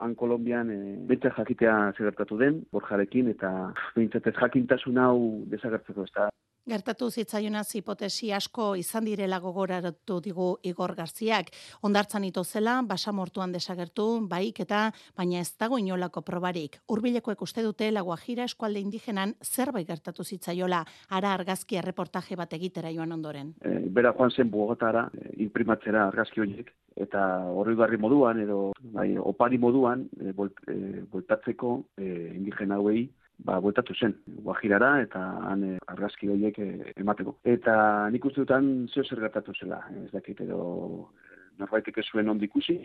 han 0.01 0.15
Kolombian 0.15 0.71
e, 0.71 1.19
jakitea 1.39 1.77
zegertatu 1.97 2.39
den, 2.39 2.65
borjarekin, 2.73 3.31
eta 3.33 3.53
bintzatez 3.97 4.35
jakintasun 4.41 4.99
hau 4.99 5.19
desagertzeko 5.53 6.05
ez 6.05 6.13
da. 6.19 6.29
Gertatu 6.67 7.07
zitzaionaz 7.15 7.69
hipotesi 7.79 8.33
asko 8.35 8.73
izan 8.75 9.05
direla 9.07 9.39
gogoratu 9.39 10.17
digu 10.21 10.47
Igor 10.67 10.97
Garziak. 10.99 11.53
Ondartzan 11.87 12.25
ito 12.27 12.43
zela, 12.43 12.81
basamortuan 12.83 13.53
desagertu, 13.55 14.07
baik 14.27 14.59
eta 14.65 14.81
baina 15.17 15.45
ez 15.45 15.53
dago 15.61 15.79
inolako 15.79 16.25
probarik. 16.27 16.81
Urbilekoek 16.91 17.45
uste 17.47 17.63
dute 17.63 17.93
laguajira 17.93 18.49
eskualde 18.51 18.83
indigenan 18.83 19.37
zerbait 19.45 19.87
gertatu 19.87 20.25
zitzaiola, 20.25 20.81
ara 21.09 21.37
argazki 21.39 21.79
reportaje 21.87 22.35
bat 22.35 22.59
egitera 22.59 22.91
joan 22.91 23.15
ondoren. 23.15 23.55
E, 23.63 23.77
bera 23.87 24.11
joan 24.19 24.35
zen 24.35 24.51
bugotara, 24.51 25.05
e, 25.15 25.37
imprimatzera 25.47 26.09
argazki 26.09 26.43
horiek, 26.43 26.73
eta 26.97 27.23
horri 27.47 27.97
moduan, 27.97 28.43
edo 28.43 28.73
bai, 28.97 29.13
opari 29.23 29.59
moduan, 29.59 30.09
e, 30.19 30.33
bolt, 30.33 30.59
e, 30.67 31.07
boltatzeko 31.13 31.77
e, 31.97 32.11
indigena 32.35 32.81
hauei, 32.83 33.07
ba, 33.39 33.59
bueltatu 33.61 33.95
zen, 33.95 34.15
guajirara, 34.47 34.93
eta 35.05 35.23
han 35.51 35.65
e, 35.65 35.73
argazki 35.93 36.29
horiek 36.33 36.59
e, 36.59 36.69
emateko. 36.97 37.37
Eta 37.57 37.77
nik 38.13 38.25
uste 38.25 38.45
dutan 38.45 38.89
zeo 38.93 39.05
zer 39.05 39.21
gertatu 39.27 39.55
zela, 39.61 39.83
ez 40.05 40.11
dakit 40.13 40.41
edo 40.47 40.61
norbaitek 41.61 41.99
ez 41.99 42.07
zuen 42.13 42.29
ondikusi, 42.29 42.79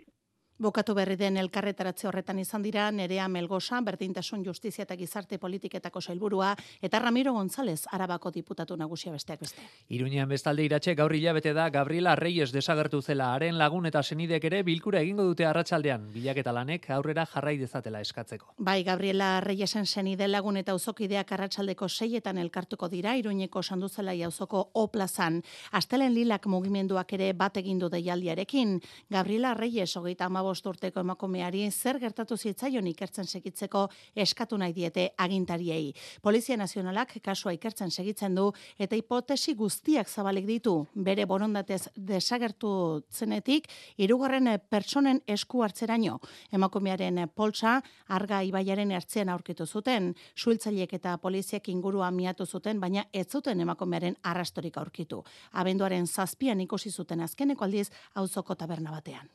Bokatu 0.61 0.93
berri 0.93 1.15
den 1.17 1.39
elkarretaratze 1.41 2.05
horretan 2.05 2.37
izan 2.37 2.61
dira 2.61 2.83
Nerea 2.93 3.25
Melgosa, 3.33 3.79
Berdintasun 3.81 4.43
Justizia 4.45 4.83
eta 4.83 4.93
Gizarte 4.93 5.39
Politiketako 5.41 6.01
sailburua 6.01 6.51
eta 6.85 6.99
Ramiro 7.01 7.31
González, 7.33 7.87
Arabako 7.89 8.29
diputatu 8.29 8.75
nagusia 8.77 9.11
besteak 9.11 9.39
beste. 9.41 9.63
Iruñean 9.89 10.29
bestalde 10.29 10.61
iratxe 10.67 10.93
gaur 10.93 11.15
hilabete 11.17 11.55
da 11.57 11.65
Gabriela 11.73 12.13
Reyes 12.15 12.51
desagertu 12.53 13.01
zela 13.01 13.31
haren 13.33 13.57
lagun 13.57 13.87
eta 13.89 14.03
senidek 14.03 14.45
ere 14.51 14.59
bilkura 14.61 15.01
egingo 15.01 15.25
dute 15.31 15.47
arratsaldean 15.49 16.05
bilaketa 16.13 16.53
lanek 16.53 16.85
aurrera 16.91 17.25
jarrai 17.25 17.55
dezatela 17.57 18.01
eskatzeko. 18.05 18.53
Bai, 18.59 18.83
Gabriela 18.83 19.31
Reyesen 19.41 19.87
senide 19.87 20.27
lagun 20.27 20.61
eta 20.61 20.77
auzokideak 20.77 21.31
arratsaldeko 21.39 21.89
seietan 21.89 22.37
elkartuko 22.37 22.87
dira 22.87 23.15
Iruñeko 23.17 23.63
Sanduzela 23.63 24.13
auzoko 24.29 24.69
O 24.73 24.85
plazan. 24.91 25.41
Astelen 25.71 26.13
Lilak 26.13 26.45
mugimenduak 26.45 27.17
ere 27.17 27.33
bat 27.33 27.57
egin 27.57 27.79
du 27.79 27.89
deialdiarekin. 27.89 28.79
Gabriela 29.09 29.55
Reyes 29.55 29.97
35 29.97 30.50
bost 30.51 30.67
urteko 30.67 30.99
emakumeari 31.05 31.63
zer 31.71 31.99
gertatu 32.01 32.35
zitzaion 32.37 32.87
ikertzen 32.91 33.27
segitzeko 33.27 33.85
eskatu 34.25 34.57
nahi 34.59 34.73
diete 34.75 35.07
agintariei. 35.17 35.93
Polizia 36.21 36.57
Nazionalak 36.59 37.15
kasua 37.23 37.53
ikertzen 37.55 37.91
segitzen 37.91 38.35
du 38.35 38.49
eta 38.79 38.99
hipotesi 38.99 39.55
guztiak 39.55 40.09
zabalik 40.09 40.47
ditu 40.49 40.75
bere 41.07 41.25
borondatez 41.25 41.87
desagertu 41.95 42.73
zenetik 43.11 43.69
hirugarren 43.97 44.51
pertsonen 44.69 45.21
esku 45.27 45.63
hartzeraino. 45.63 46.19
Emakumearen 46.51 47.23
poltsa 47.35 47.77
arga 48.11 48.41
ibaiaren 48.43 48.91
ertzean 48.91 49.31
aurkitu 49.31 49.65
zuten, 49.65 50.11
suiltzaileek 50.35 50.97
eta 50.99 51.17
poliziek 51.23 51.69
ingurua 51.71 52.11
miatu 52.11 52.45
zuten, 52.45 52.79
baina 52.81 53.05
ez 53.13 53.27
zuten 53.31 53.61
emakumearen 53.63 54.17
arrastorik 54.23 54.77
aurkitu. 54.77 55.23
Abenduaren 55.53 56.07
zazpian 56.07 56.61
ikusi 56.67 56.91
zuten 56.91 57.21
azkeneko 57.21 57.69
aldiz 57.69 57.87
auzoko 58.15 58.55
taberna 58.55 58.91
batean. 58.91 59.31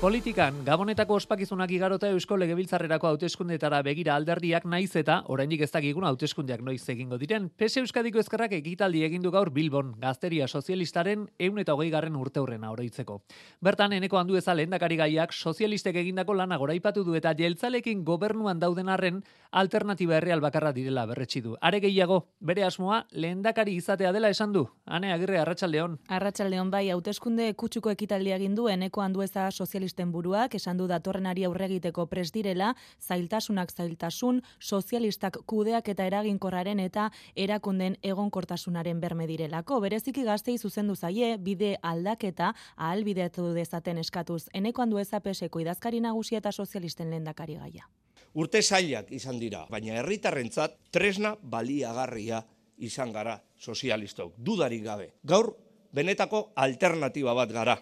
Politikan, 0.00 0.62
Gabonetako 0.64 1.18
ospakizunak 1.20 1.68
igarota 1.76 2.08
Eusko 2.08 2.38
Legebiltzarrerako 2.40 3.10
hauteskundetara 3.10 3.82
begira 3.84 4.14
alderdiak 4.16 4.64
naiz 4.64 4.94
eta 4.96 5.18
oraindik 5.28 5.60
ez 5.60 5.68
dakigun 5.74 6.06
hauteskundeak 6.08 6.62
noiz 6.64 6.80
egingo 6.88 7.18
diren. 7.20 7.50
PS 7.60 7.82
Euskadiko 7.82 8.16
ezkerrak 8.22 8.54
ekitaldi 8.56 9.02
egin 9.04 9.20
gaur 9.20 9.50
Bilbon, 9.52 9.90
Gazteria 10.00 10.48
Sozialistaren 10.48 11.26
120 11.38 11.90
garren 11.92 12.16
urteurrena 12.16 12.70
oroitzeko. 12.72 13.18
Bertan 13.60 13.92
eneko 13.92 14.16
handu 14.16 14.38
eza 14.40 14.54
lehendakari 14.54 14.96
gaiak 14.96 15.34
sozialistek 15.34 15.96
egindako 15.96 16.32
lana 16.32 16.56
goraipatu 16.56 17.04
du 17.04 17.14
eta 17.14 17.34
jeltzalekin 17.36 18.02
gobernuan 18.02 18.58
dauden 18.58 18.88
arren 18.88 19.20
alternatiba 19.50 20.16
erreal 20.16 20.40
bakarra 20.40 20.72
direla 20.72 21.04
berretsi 21.04 21.42
du. 21.42 21.58
Are 21.60 21.78
gehiago, 21.78 22.22
bere 22.40 22.64
asmoa 22.64 23.04
lehendakari 23.12 23.76
izatea 23.76 24.12
dela 24.12 24.30
esan 24.30 24.56
du. 24.56 24.64
Ane 24.86 25.12
Agirre 25.12 25.40
Arratsaldeon. 25.40 26.00
Arratsaldeon 26.08 26.70
bai, 26.70 26.88
hauteskunde 26.88 27.52
kutsuko 27.52 27.90
ekitaldi 27.90 28.32
egin 28.32 28.54
du 28.54 28.68
eneko 28.68 29.02
handu 29.02 29.20
eza 29.20 29.50
sozialista 29.50 29.89
sozialisten 29.90 30.12
buruak 30.12 30.54
esan 30.54 30.78
du 30.78 30.86
datorrenari 30.86 31.44
aurregiteko 31.44 32.06
pres 32.06 32.30
direla, 32.32 32.74
zailtasunak 33.00 33.70
zailtasun, 33.72 34.42
sozialistak 34.60 35.38
kudeak 35.46 35.88
eta 35.88 36.06
eraginkorraren 36.06 36.80
eta 36.80 37.10
erakunden 37.34 37.96
egonkortasunaren 38.02 39.00
berme 39.00 39.26
direlako. 39.26 39.80
Bereziki 39.80 40.22
gaztei 40.24 40.58
zuzendu 40.58 40.94
zaie, 40.94 41.36
bide 41.38 41.76
aldaketa 41.82 42.54
ahalbideatu 42.76 43.52
dezaten 43.54 43.98
eskatuz. 43.98 44.48
Eneko 44.54 44.82
handu 44.82 44.98
ezapeseko 44.98 45.60
idazkari 45.60 46.00
nagusia 46.00 46.38
eta 46.38 46.52
sozialisten 46.52 47.10
lehendakari 47.10 47.56
gaia. 47.56 47.88
Urte 48.34 48.62
zailak 48.62 49.10
izan 49.10 49.40
dira, 49.40 49.66
baina 49.70 49.98
herritarrentzat 49.98 50.78
tresna 50.92 51.34
baliagarria 51.42 52.44
izan 52.78 53.12
gara 53.12 53.40
sozialistok, 53.58 54.34
dudarik 54.38 54.84
gabe. 54.84 55.14
Gaur, 55.24 55.56
benetako 55.92 56.52
alternatiba 56.54 57.34
bat 57.34 57.50
gara 57.50 57.80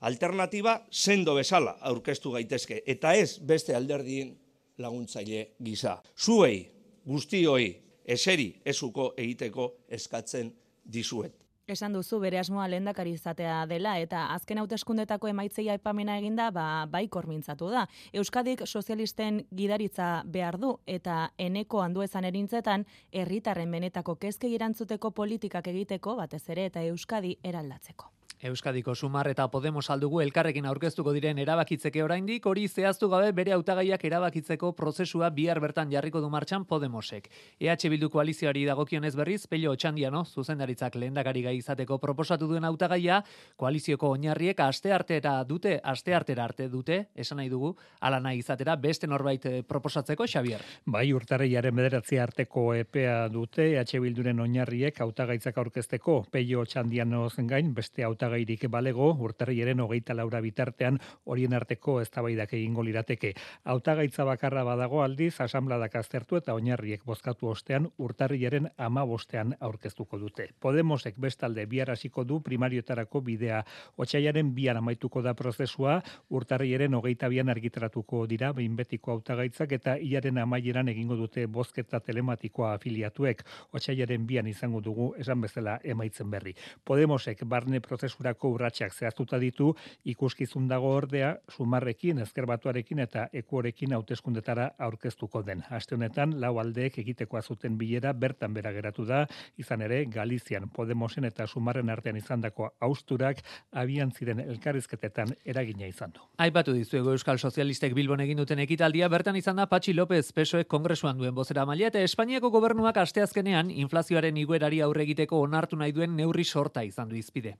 alternatiba 0.00 0.86
sendo 0.90 1.34
bezala 1.34 1.76
aurkeztu 1.80 2.32
gaitezke 2.32 2.82
eta 2.86 3.14
ez 3.14 3.38
beste 3.40 3.74
alderdien 3.74 4.36
laguntzaile 4.78 5.56
gisa. 5.64 5.98
Zuei, 6.16 6.70
guztioi, 7.06 7.68
eseri 8.04 8.48
ezuko 8.64 9.12
egiteko 9.16 9.68
eskatzen 9.88 10.52
dizuet. 10.84 11.34
Esan 11.68 11.92
duzu 11.92 12.16
bere 12.22 12.38
asmoa 12.40 12.64
lehendakari 12.72 13.10
izatea 13.12 13.58
dela 13.68 13.98
eta 14.00 14.22
azken 14.32 14.62
hauteskundetako 14.62 15.28
emaitzeia 15.28 15.74
epamena 15.76 16.14
eginda 16.16 16.46
ba 16.50 16.86
bai 16.88 17.02
kormintzatu 17.12 17.68
da. 17.68 17.84
Euskadik 18.12 18.62
sozialisten 18.64 19.42
gidaritza 19.54 20.22
behar 20.24 20.56
du 20.58 20.78
eta 20.86 21.28
eneko 21.36 21.82
handu 21.84 22.06
ezan 22.06 22.24
erintzetan 22.24 22.86
herritarren 23.12 23.70
benetako 23.70 24.16
kezkei 24.16 24.54
erantzuteko 24.54 25.10
politikak 25.10 25.68
egiteko 25.68 26.16
batez 26.16 26.46
ere 26.48 26.64
eta 26.72 26.86
Euskadi 26.88 27.36
eraldatzeko. 27.44 28.17
Euskadiko 28.40 28.94
Sumar 28.94 29.26
eta 29.26 29.48
Podemos 29.50 29.88
aldugu 29.90 30.20
elkarrekin 30.22 30.66
aurkeztuko 30.70 31.10
diren 31.10 31.40
erabakitzeke 31.42 32.04
oraindik 32.04 32.44
hori 32.46 32.68
zehaztu 32.68 33.08
gabe 33.10 33.32
bere 33.34 33.50
hautagaiak 33.56 34.04
erabakitzeko 34.04 34.70
prozesua 34.78 35.30
bihar 35.34 35.58
bertan 35.58 35.90
jarriko 35.90 36.20
du 36.20 36.30
martxan 36.30 36.64
Podemosek. 36.64 37.26
EH 37.58 37.90
Bildu 37.90 38.08
koalizioari 38.08 38.62
dagokionez 38.64 39.16
berriz 39.16 39.48
Pello 39.48 39.72
Otxandiano 39.72 40.22
zuzendaritzak 40.24 40.94
lehendakari 40.94 41.42
gai 41.42 41.56
izateko 41.56 41.98
proposatu 41.98 42.46
duen 42.46 42.64
hautagaia 42.64 43.24
koalizioko 43.56 44.12
oinarriek 44.14 44.60
aste 44.60 44.92
artera 44.92 45.42
dute 45.42 45.80
aste 45.82 46.14
artera 46.14 46.44
arte 46.44 46.68
dute 46.68 47.08
esan 47.16 47.42
nahi 47.42 47.50
dugu 47.50 47.74
ala 48.00 48.20
nahi 48.20 48.38
izatera 48.38 48.76
beste 48.76 49.10
norbait 49.10 49.46
eh, 49.46 49.62
proposatzeko 49.66 50.28
Xavier. 50.30 50.62
Bai 50.86 51.12
urtarriaren 51.12 51.74
bederatzi 51.74 52.22
arteko 52.22 52.68
epea 52.74 53.26
dute 53.28 53.72
EH 53.72 53.98
Bilduren 53.98 54.46
oinarriek 54.46 55.02
hautagaitzak 55.02 55.58
aurkezteko 55.58 56.20
Pello 56.30 56.62
Otxandiano 56.62 57.26
zen 57.30 57.50
gain 57.50 57.74
beste 57.74 58.04
hauta 58.04 58.27
hautagairik 58.28 58.68
balego, 58.68 59.14
urtarriaren 59.24 59.80
hogeita 59.80 60.14
laura 60.14 60.40
bitartean 60.40 60.98
horien 61.24 61.54
arteko 61.54 62.00
eztabaidak 62.02 62.52
egingo 62.52 62.82
lirateke. 62.84 63.32
Hautagaitza 63.64 64.24
bakarra 64.24 64.64
badago 64.64 65.02
aldiz, 65.02 65.40
asambladak 65.40 65.96
aztertu 65.96 66.36
eta 66.36 66.54
oinarriek 66.54 67.04
bozkatu 67.04 67.48
ostean 67.48 67.88
urtarriaren 67.98 68.68
ama 68.76 69.04
bostean 69.06 69.54
aurkeztuko 69.60 70.18
dute. 70.18 70.50
Podemosek 70.60 71.16
bestalde 71.16 71.64
biarasiko 71.66 72.24
du 72.24 72.40
primariotarako 72.40 73.20
bidea. 73.20 73.62
Otsaiaren 73.96 74.52
bian 74.54 74.76
amaituko 74.76 75.22
da 75.22 75.34
prozesua, 75.34 76.02
urtarriaren 76.28 76.94
hogeita 76.94 77.28
bian 77.28 77.48
argitaratuko 77.48 78.26
dira, 78.26 78.52
behin 78.52 78.76
betiko 78.76 79.12
hautagaitzak 79.12 79.72
eta 79.72 79.96
hilaren 79.96 80.38
amaieran 80.38 80.88
egingo 80.88 81.16
dute 81.16 81.46
bozketa 81.46 82.00
telematikoa 82.00 82.74
afiliatuek. 82.74 83.42
Otsaiaren 83.72 84.26
bian 84.26 84.46
izango 84.46 84.80
dugu 84.84 85.14
esan 85.18 85.40
bezala 85.40 85.78
emaitzen 85.82 86.30
berri. 86.30 86.54
Podemosek 86.84 87.44
barne 87.48 87.80
prozesurako 88.18 88.50
urratsak 88.50 88.94
zehaztuta 88.94 89.38
ditu 89.38 89.74
ikuskizun 90.04 90.68
dago 90.68 90.90
ordea 90.96 91.36
sumarrekin, 91.50 92.18
ezker 92.18 92.46
batuarekin 92.46 92.98
eta 92.98 93.28
ekuorekin 93.32 93.92
hauteskundetara 93.94 94.70
aurkeztuko 94.78 95.42
den. 95.42 95.62
Aste 95.70 95.94
honetan 95.94 96.40
lau 96.40 96.58
aldeek 96.58 96.98
egitekoa 96.98 97.42
zuten 97.42 97.78
bilera 97.78 98.12
bertan 98.12 98.54
bera 98.54 98.72
geratu 98.72 99.04
da, 99.04 99.26
izan 99.56 99.82
ere 99.82 100.04
Galizian 100.06 100.68
Podemosen 100.68 101.24
eta 101.24 101.46
Sumarren 101.46 101.90
artean 101.90 102.16
izandako 102.16 102.72
austurak 102.80 103.42
abian 103.72 104.10
ziren 104.10 104.40
elkarrizketetan 104.40 105.34
eragina 105.44 105.86
izan 105.86 106.12
du. 106.12 106.20
Aipatu 106.38 106.72
dizuego 106.72 107.12
Euskal 107.12 107.38
Sozialistek 107.38 107.94
Bilbon 107.94 108.20
egin 108.20 108.38
duten 108.38 108.58
ekitaldia 108.58 109.08
bertan 109.08 109.36
izan 109.36 109.56
da 109.56 109.66
Patxi 109.66 109.94
López 109.94 110.32
PSOE 110.32 110.64
kongresuan 110.64 111.18
duen 111.18 111.34
bozera 111.34 111.66
maila 111.66 111.88
eta 111.88 112.02
Espainiako 112.02 112.50
gobernuak 112.50 112.96
asteazkenean 112.96 113.70
inflazioaren 113.70 114.36
iguerari 114.36 114.80
aurre 114.80 115.04
egiteko 115.06 115.40
onartu 115.44 115.76
nahi 115.76 115.92
duen 115.92 116.16
neurri 116.16 116.44
sorta 116.44 116.82
izan 116.82 117.08
du 117.08 117.16
izpide. 117.16 117.56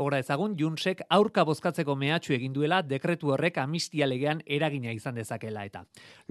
Gogora 0.00 0.16
ezagun 0.22 0.54
Junsek 0.56 1.02
aurka 1.12 1.42
bozkatzeko 1.44 1.92
mehatxu 2.00 2.32
egin 2.32 2.54
duela 2.56 2.78
dekretu 2.80 3.34
horrek 3.34 3.58
amistia 3.60 4.06
legean 4.08 4.38
eragina 4.56 4.94
izan 4.96 5.18
dezakela 5.20 5.66
eta. 5.68 5.82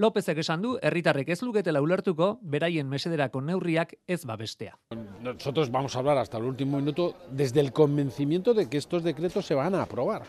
Lópezek 0.01 0.41
esan 0.41 0.63
du 0.65 0.71
herritarrek 0.81 1.29
ez 1.29 1.37
luketela 1.43 1.83
ulertuko 1.85 2.31
beraien 2.41 2.89
mesederako 2.89 3.43
neurriak 3.45 3.93
ez 4.07 4.23
babestea. 4.25 4.73
Nosotros 5.21 5.69
vamos 5.69 5.95
a 5.95 5.99
hablar 5.99 6.17
hasta 6.17 6.39
el 6.39 6.45
último 6.45 6.79
minuto 6.79 7.13
desde 7.29 7.59
el 7.59 7.71
convencimiento 7.71 8.55
de 8.55 8.67
que 8.67 8.77
estos 8.77 9.03
decretos 9.03 9.45
se 9.45 9.53
van 9.53 9.75
a 9.75 9.83
aprobar, 9.83 10.23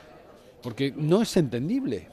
porque 0.62 0.92
no 0.94 1.22
es 1.22 1.34
entendible 1.38 2.08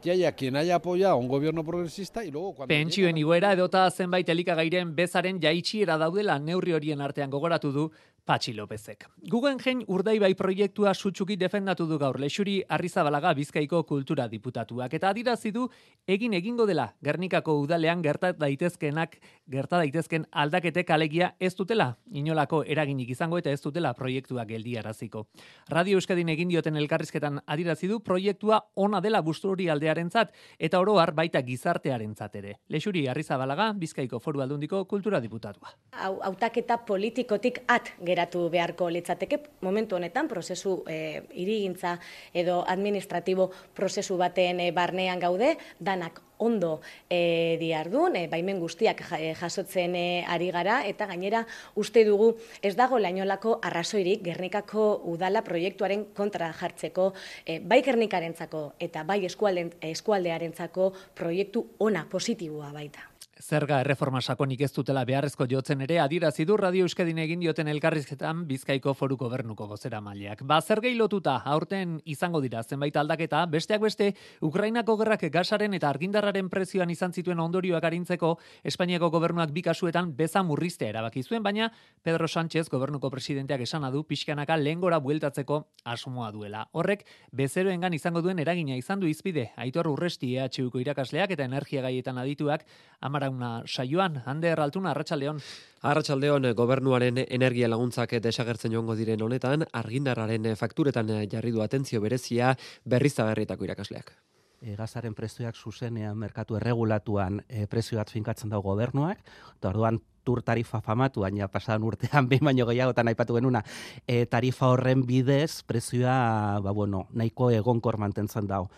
que 0.00 0.10
haya 0.10 0.32
quien 0.32 0.56
haya 0.56 0.76
apoyado 0.76 1.14
a 1.14 1.16
un 1.16 1.28
gobierno 1.28 1.64
progresista 1.64 2.24
y 2.24 2.30
luego 2.30 2.54
cuando 2.54 2.68
Pentsioen 2.68 3.16
igoera 3.18 3.52
edota 3.52 3.90
zenbait 3.90 4.28
elikagairen 4.28 4.94
bezaren 4.96 5.40
jaitshiera 5.40 5.98
daudela 5.98 6.38
neurri 6.38 6.72
horien 6.72 7.00
artean 7.00 7.30
gogoratu 7.30 7.72
du 7.72 7.90
Patxi 8.30 8.52
Lopezek. 8.54 9.08
Guggenheim 9.26 9.80
urdaibai 9.90 10.36
proiektua 10.38 10.92
sutsuki 10.94 11.34
defendatu 11.34 11.88
du 11.90 11.96
gaur 11.98 12.14
lexuri 12.22 12.60
Arrizabalaga 12.76 13.32
Bizkaiko 13.34 13.80
kultura 13.88 14.28
diputatuak 14.30 14.92
eta 14.94 15.08
adirazi 15.10 15.50
du 15.50 15.64
egin 16.06 16.36
egingo 16.38 16.62
dela 16.68 16.84
Gernikako 17.02 17.56
udalean 17.64 18.04
gerta 18.04 18.30
daitezkenak 18.38 19.16
gerta 19.50 19.80
daitezken 19.82 20.28
aldaketek 20.30 20.92
alegia 20.94 21.32
ez 21.40 21.56
dutela 21.58 21.88
inolako 22.12 22.60
eraginik 22.62 23.10
izango 23.10 23.40
eta 23.40 23.50
ez 23.50 23.58
dutela 23.64 23.90
proiektua 23.98 24.44
geldiaraziko. 24.46 25.24
Radio 25.68 25.98
Euskadin 25.98 26.30
egin 26.30 26.54
dioten 26.54 26.78
elkarrizketan 26.78 27.42
adirazi 27.46 27.90
du 27.90 27.98
proiektua 27.98 28.60
ona 28.76 29.00
dela 29.00 29.24
Busturi 29.26 29.66
aldearentzat 29.74 30.30
eta 30.56 30.78
oro 30.78 31.00
har 31.00 31.10
baita 31.18 31.42
gizartearentzat 31.42 32.38
ere. 32.44 32.54
Lexuri 32.68 33.08
Arrizabalaga 33.08 33.72
Bizkaiko 33.74 34.22
Foru 34.22 34.46
Aldundiko 34.46 34.84
kultura 34.84 35.18
diputatua. 35.18 35.74
Hau 35.98 36.14
hautaketa 36.22 36.78
politikotik 36.86 37.64
at 37.66 37.90
geratu 38.20 38.50
beharko 38.52 38.90
litzateke 38.92 39.40
momentu 39.64 39.96
honetan 39.96 40.28
prozesu 40.28 40.82
e, 40.86 41.22
irigintza 41.32 41.98
edo 42.34 42.60
administratibo 42.68 43.50
prozesu 43.74 44.18
baten 44.20 44.60
e, 44.60 44.72
barnean 44.72 45.20
gaude 45.20 45.56
danak 45.80 46.20
ondo 46.40 46.80
e, 47.08 47.56
diardun, 47.60 48.16
e, 48.16 48.26
baimen 48.32 48.58
guztiak 48.60 49.04
jasotzen 49.40 49.94
e, 49.94 50.24
ari 50.26 50.50
gara, 50.50 50.80
eta 50.88 51.06
gainera 51.10 51.44
uste 51.76 52.04
dugu 52.08 52.32
ez 52.62 52.74
dago 52.76 52.98
lainolako 52.98 53.58
arrazoirik 53.62 54.24
Gernikako 54.24 54.88
udala 55.12 55.44
proiektuaren 55.46 56.08
kontra 56.16 56.50
jartzeko, 56.56 57.12
e, 57.44 57.60
bai 57.60 57.82
Gernikarentzako 57.86 58.64
eta 58.80 59.04
bai 59.04 59.22
eskualde, 59.28 59.70
eskualdearentzako 59.92 60.92
proiektu 61.14 61.66
ona 61.78 62.06
positiboa 62.10 62.72
baita. 62.74 63.10
Zerga 63.40 63.78
erreforma 63.80 64.20
sakonik 64.20 64.60
ez 64.66 64.70
dutela 64.76 65.00
beharrezko 65.08 65.46
jotzen 65.48 65.80
ere 65.80 65.96
adirazi 66.02 66.44
du 66.44 66.58
Radio 66.60 66.84
Euskadin 66.84 67.18
egin 67.22 67.40
dioten 67.40 67.68
elkarrizketan 67.72 68.42
Bizkaiko 68.46 68.92
Foru 68.94 69.16
Gobernuko 69.16 69.66
gozera 69.66 70.00
maileak. 70.04 70.42
Ba 70.44 70.60
zergei 70.60 70.92
lotuta 70.94 71.38
aurten 71.54 71.96
izango 72.04 72.42
dira 72.44 72.62
zenbait 72.62 72.96
aldaketa, 73.00 73.46
besteak 73.46 73.80
beste 73.80 74.10
Ukrainako 74.44 74.98
gerrak 75.00 75.24
gasaren 75.32 75.74
eta 75.74 75.88
argindarraren 76.30 76.50
prezioan 76.50 76.90
izan 76.90 77.12
zituen 77.12 77.40
ondorioak 77.40 77.84
arintzeko 77.84 78.36
Espainiako 78.64 79.10
gobernuak 79.10 79.50
bi 79.52 79.62
kasuetan 79.62 80.14
beza 80.16 80.42
murriztea 80.42 80.90
erabaki 80.90 81.22
zuen, 81.22 81.42
baina 81.42 81.70
Pedro 82.02 82.28
Sánchez 82.28 82.68
gobernuko 82.70 83.10
presidenteak 83.10 83.60
esana 83.60 83.90
du 83.90 84.04
pixkanaka 84.04 84.56
lehengora 84.56 84.98
bueltatzeko 85.00 85.66
asmoa 85.84 86.30
duela. 86.32 86.68
Horrek 86.72 87.04
bezeroengan 87.32 87.94
izango 87.94 88.22
duen 88.22 88.38
eragina 88.38 88.76
izan 88.76 89.00
du 89.00 89.06
izpide. 89.06 89.50
Aitor 89.56 89.88
Urresti 89.88 90.36
EHUko 90.36 90.80
irakasleak 90.80 91.30
eta 91.30 91.44
energia 91.44 91.82
gaietan 91.82 92.18
adituak 92.18 92.64
amara 93.00 93.30
una 93.30 93.62
saioan, 93.66 94.22
Ander 94.26 94.60
Altuna, 94.60 94.92
Arratxaldeon. 94.94 95.40
Arratxaldeon, 95.82 96.52
gobernuaren 96.54 97.24
energia 97.26 97.68
laguntzak 97.68 98.18
desagertzen 98.20 98.72
joango 98.72 98.94
diren 98.94 99.22
honetan, 99.22 99.64
argindarraren 99.72 100.54
fakturetan 100.56 101.08
jarri 101.30 101.50
du 101.50 101.62
atentzio 101.64 102.00
berezia 102.00 102.56
berriztagarrietako 102.84 103.64
irakasleak. 103.64 104.12
E, 104.60 104.74
gazaren 104.76 105.14
prezioak 105.16 105.56
zuzenean 105.56 106.18
merkatu 106.20 106.58
erregulatuan 106.58 107.38
e, 107.48 107.62
prezioak 107.64 108.10
finkatzen 108.12 108.50
dago 108.52 108.74
gobernuak, 108.74 109.22
eta 109.56 109.70
orduan 109.70 109.96
tur 110.20 110.42
tarifa 110.44 110.82
famatu, 110.84 111.22
baina 111.24 111.48
pasadan 111.48 111.86
urtean 111.88 112.26
behin 112.30 112.44
baino 112.44 112.66
gehiagotan 112.68 113.08
aipatu 113.08 113.38
genuna, 113.38 113.62
e, 114.04 114.26
tarifa 114.28 114.68
horren 114.68 115.06
bidez 115.08 115.62
prezioa 115.64 116.60
ba, 116.60 116.74
bueno, 116.76 117.06
nahiko 117.16 117.48
egonkor 117.56 117.96
mantentzen 117.96 118.50
dago 118.52 118.68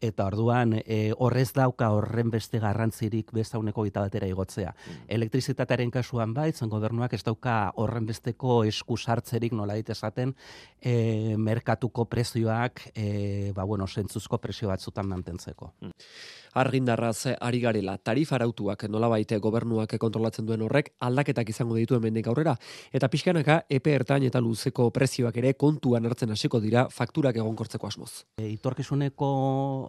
eta 0.00 0.26
orduan 0.26 0.74
e, 0.78 1.12
horrez 1.18 1.52
dauka 1.56 1.90
horren 1.94 2.30
beste 2.30 2.60
garrantzirik 2.62 3.32
bezauneko 3.32 3.84
gita 3.86 4.02
batera 4.04 4.28
igotzea. 4.28 4.72
Mm. 4.72 5.04
Elektrizitatearen 5.18 5.90
kasuan 5.90 6.34
baitzen 6.36 6.72
gobernuak 6.72 7.14
ez 7.16 7.22
dauka 7.24 7.72
horren 7.76 8.06
besteko 8.06 8.62
esku 8.64 8.96
sartzerik 8.96 9.52
nola 9.52 9.76
esaten 9.76 10.34
e, 10.80 11.36
merkatuko 11.36 12.04
prezioak 12.04 12.90
e, 12.94 13.52
ba, 13.54 13.64
bueno, 13.64 13.86
sentzuzko 13.86 14.38
prezio 14.38 14.68
batzutan 14.68 15.08
mantentzeko. 15.08 15.72
Mm 15.80 16.44
argindarraz 16.56 17.36
ari 17.40 17.60
garela. 17.60 17.96
Tarifarautuak 17.98 18.86
nolabait 18.88 19.36
gobernuak 19.42 19.96
kontrolatzen 20.00 20.46
duen 20.48 20.62
horrek 20.64 20.92
aldaketak 21.04 21.50
izango 21.52 21.76
ditu 21.76 21.96
hemendik 21.98 22.26
aurrera 22.30 22.56
eta 22.96 23.10
pixkanaka 23.12 23.58
epe 23.68 23.92
ertain 23.94 24.24
eta 24.26 24.40
luzeko 24.40 24.88
prezioak 24.94 25.36
ere 25.42 25.52
kontuan 25.54 26.06
hartzen 26.08 26.32
hasiko 26.32 26.60
dira 26.60 26.86
fakturak 26.90 27.36
egonkortzeko 27.36 27.90
asmoz. 27.90 28.12
E, 28.40 28.48
itorkizuneko 28.54 29.30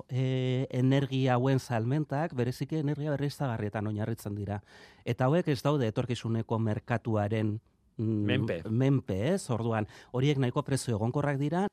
e, 0.09 0.67
energia 0.75 1.37
hauen 1.37 1.59
salmentak 1.59 2.35
bereziki 2.35 2.81
energia 2.83 3.15
berriztagarrietan 3.15 3.87
oinarritzen 3.87 4.35
dira. 4.35 4.61
Eta 5.05 5.27
hauek 5.27 5.47
ez 5.47 5.61
daude 5.63 5.87
etorkizuneko 5.87 6.59
merkatuaren 6.59 7.57
mm, 7.97 8.23
menpe. 8.27 8.61
menpe, 8.69 9.17
ez? 9.33 9.49
Orduan, 9.53 9.87
horiek 10.11 10.39
nahiko 10.41 10.63
prezio 10.67 10.97
egonkorrak 10.97 11.39
dira. 11.39 11.67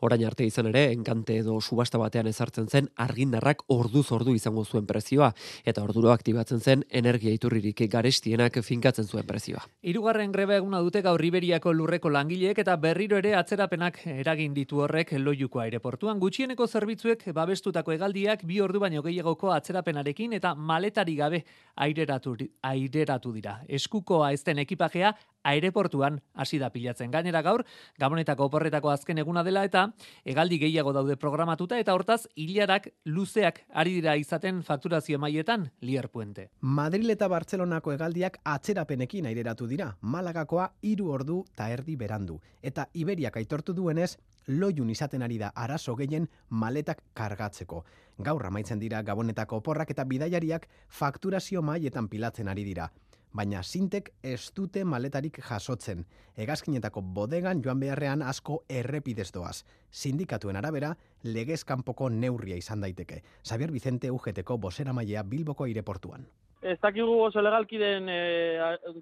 Orain 0.00 0.24
arte 0.26 0.44
izan 0.44 0.68
ere, 0.70 0.90
enkante 0.92 1.38
edo 1.40 1.60
subasta 1.60 1.98
batean 1.98 2.26
ezartzen 2.26 2.68
zen 2.68 2.88
argindarrak 2.96 3.64
ordu 3.68 4.04
izango 4.34 4.64
zuen 4.64 4.86
prezioa, 4.86 5.32
eta 5.64 5.82
orduro 5.82 6.12
aktibatzen 6.12 6.60
zen 6.60 6.84
energia 6.90 7.32
iturririk 7.32 7.84
garestienak 7.90 8.58
finkatzen 8.62 9.06
zuen 9.06 9.26
prezioa. 9.26 9.62
Hirugarren 9.82 10.32
greba 10.32 10.56
eguna 10.56 10.80
dute 10.80 11.02
gaur 11.02 11.20
Riberiako 11.20 11.72
lurreko 11.72 12.10
langileek 12.10 12.58
eta 12.58 12.76
berriro 12.76 13.18
ere 13.18 13.34
atzerapenak 13.38 14.00
eragin 14.06 14.54
ditu 14.54 14.82
horrek 14.84 15.14
loiuko 15.18 15.62
aireportuan. 15.64 16.18
Gutxieneko 16.20 16.66
zerbitzuek 16.66 17.24
babestutako 17.34 17.94
hegaldiak 17.94 18.44
bi 18.44 18.60
ordu 18.60 18.82
baino 18.82 19.02
gehiagoko 19.02 19.52
atzerapenarekin 19.54 20.34
eta 20.40 20.54
maletari 20.54 21.16
gabe 21.16 21.44
aireratu, 21.76 22.36
aireratu 22.62 23.32
dira. 23.32 23.60
Eskukoa 23.68 24.32
ezten 24.36 24.58
ekipajea 24.58 25.14
aireportuan 25.44 26.18
hasi 26.34 26.58
da 26.58 26.70
pilatzen. 26.72 27.10
Gainera 27.12 27.42
gaur, 27.44 27.64
Gabonetako 28.00 28.48
oporretako 28.48 28.90
azken 28.90 29.20
eguna 29.22 29.42
dela 29.46 29.53
eta 29.62 29.84
hegaldi 30.24 30.58
gehiago 30.58 30.92
daude 30.92 31.16
programatuta 31.16 31.78
eta 31.78 31.94
hortaz 31.94 32.26
hilarak 32.34 32.88
luzeak 33.04 33.60
ari 33.72 33.94
dira 33.94 34.16
izaten 34.16 34.62
fakturazio 34.62 35.18
maietan 35.18 35.70
Lier 35.80 36.08
Puente. 36.08 36.50
Madrid 36.60 37.10
eta 37.10 37.28
Bartzelonako 37.28 37.92
hegaldiak 37.92 38.40
atzerapenekin 38.42 39.26
aireratu 39.26 39.68
dira. 39.70 39.92
Malagakoa 40.00 40.72
hiru 40.82 41.10
ordu 41.12 41.44
ta 41.54 41.68
erdi 41.70 41.96
berandu 41.96 42.40
eta 42.62 42.88
Iberiak 42.94 43.36
aitortu 43.36 43.72
duenez 43.72 44.16
loiun 44.48 44.90
izaten 44.90 45.22
ari 45.22 45.38
da 45.38 45.52
arazo 45.54 45.94
gehien 45.94 46.28
maletak 46.50 47.04
kargatzeko. 47.14 47.84
Gaur 48.18 48.46
amaitzen 48.46 48.78
dira 48.78 49.02
Gabonetako 49.02 49.56
oporrak 49.62 49.90
eta 49.90 50.04
bidaiariak 50.04 50.68
fakturazio 50.88 51.62
maietan 51.62 52.08
pilatzen 52.08 52.48
ari 52.48 52.64
dira. 52.64 52.90
Baina 53.34 53.62
sintek 53.62 54.12
ez 54.22 54.52
dute 54.56 54.84
maletarik 54.84 55.40
jasotzen. 55.48 56.04
Hegazkinetako 56.38 57.02
bodegan 57.16 57.62
joan 57.64 57.80
beharrean 57.82 58.22
asko 58.22 58.60
errepidez 58.68 59.30
doaz. 59.34 59.64
Sindikatuen 59.90 60.56
arabera, 60.56 60.94
legez 61.24 61.64
kanpoko 61.64 62.08
neurria 62.10 62.56
izan 62.56 62.80
daiteke. 62.80 63.22
Xavier 63.42 63.72
Vicente 63.74 64.10
UGTko 64.10 64.58
bosera 64.58 64.92
mailea 64.92 65.22
Bilboko 65.22 65.66
aireportuan. 65.66 66.26
Ez 66.64 66.78
dakigu 66.80 67.18
oso 67.26 67.42
legalki 67.44 67.76
den 67.76 68.08
e, 68.08 68.20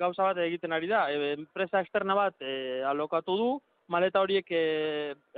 gauza 0.01 0.25
bat 0.25 0.41
egiten 0.43 0.73
ari 0.75 0.89
da. 0.91 1.05
E, 1.13 1.35
enpresa 1.37 1.85
externa 1.85 2.17
bat 2.19 2.35
e, 2.41 2.83
alokatu 2.89 3.37
du, 3.39 3.51
maleta 3.93 4.23
horiek 4.25 4.49
e, 4.51 4.63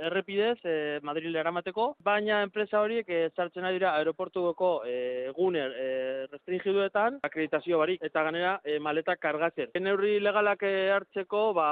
errepidez 0.09 0.57
e, 0.63 0.75
Madrile 1.05 1.41
eramateko, 1.41 1.89
baina 2.07 2.41
enpresa 2.45 2.81
horiek 2.83 3.09
e, 3.11 3.21
sartzen 3.35 3.67
ari 3.67 3.79
dira 3.79 3.93
aeroportuko 3.99 4.71
e, 4.87 4.95
guner 5.35 5.75
e, 5.75 5.87
restringiduetan 6.31 7.19
akreditazio 7.27 7.81
barik 7.81 8.03
eta 8.09 8.23
ganera 8.29 8.57
e, 8.63 8.79
maleta 8.79 9.17
kargatzen. 9.19 9.73
Neurri 9.85 10.19
legalak 10.23 10.63
e, 10.63 10.75
hartzeko, 10.95 11.49
ba, 11.57 11.67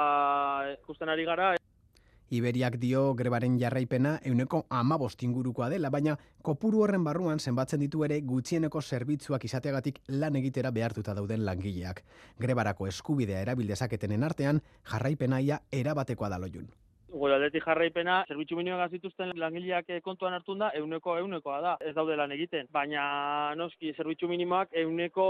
ikusten 0.76 1.12
ari 1.12 1.24
gara, 1.28 1.54
Iberiak 2.34 2.78
dio 2.82 3.00
grebaren 3.14 3.58
jarraipena 3.60 4.16
euneko 4.30 4.64
amabost 4.78 5.22
ingurukoa 5.22 5.68
dela, 5.70 5.90
baina 5.90 6.16
kopuru 6.42 6.82
horren 6.82 7.04
barruan 7.06 7.38
zenbatzen 7.38 7.84
ditu 7.84 8.04
ere 8.06 8.20
gutxieneko 8.20 8.82
zerbitzuak 8.82 9.44
izateagatik 9.48 10.00
lan 10.08 10.40
egitera 10.42 10.72
behartuta 10.74 11.14
dauden 11.14 11.44
langileak. 11.46 12.02
Grebarako 12.40 12.88
eskubidea 12.90 13.44
erabildezaketenen 13.46 14.24
artean 14.30 14.62
jarraipenaia 14.90 15.60
erabatekoa 15.82 16.32
da 16.34 16.40
loiun 16.46 16.72
gure 17.14 17.36
aldetik 17.36 17.64
jarraipena, 17.64 18.16
zerbitzu 18.28 18.56
minimoak 18.58 18.92
zituzten 18.96 19.32
langileak 19.38 19.90
eh, 19.94 20.00
kontuan 20.02 20.34
hartun 20.34 20.62
da, 20.64 20.70
euneko 20.78 21.16
eunekoa 21.20 21.60
da, 21.62 21.74
ez 21.80 21.94
daude 21.96 22.16
lan 22.18 22.34
egiten. 22.34 22.66
Baina, 22.74 23.04
noski, 23.58 23.92
zerbitzu 23.94 24.28
minimoak 24.30 24.74
euneko 24.82 25.26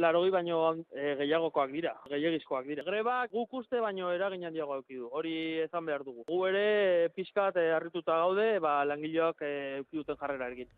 larogi 0.00 0.32
baino 0.32 0.60
e, 0.94 1.14
gehiagokoak 1.20 1.72
dira, 1.74 1.92
gehiagizkoak 2.10 2.66
dira. 2.70 2.86
Grebak 2.88 3.32
guk 3.36 3.52
uste 3.60 3.80
baino 3.84 4.10
eragin 4.14 4.48
handiago 4.48 4.80
du, 4.88 5.08
hori 5.12 5.36
ezan 5.66 5.86
behar 5.86 6.04
dugu. 6.04 6.24
Gu 6.28 6.42
ere, 6.48 6.66
eh, 7.04 7.08
pixkat 7.14 7.60
harrituta 7.60 8.16
gaude, 8.24 8.58
ba, 8.60 8.78
langileak 8.88 9.42
e, 9.42 9.54
eukiduten 9.82 10.20
jarrera 10.20 10.50
egin. 10.52 10.72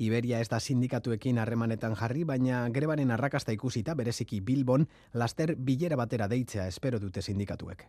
Iberia 0.00 0.38
ez 0.40 0.48
da 0.48 0.58
sindikatuekin 0.60 1.38
harremanetan 1.38 1.94
jarri, 1.94 2.24
baina 2.24 2.62
grebaren 2.72 3.10
arrakasta 3.12 3.52
ikusita 3.52 3.94
bereziki 3.94 4.40
Bilbon, 4.40 4.88
laster 5.12 5.54
bilera 5.56 5.98
batera 6.00 6.28
deitzea 6.28 6.66
espero 6.72 6.98
dute 6.98 7.22
sindikatuek. 7.22 7.84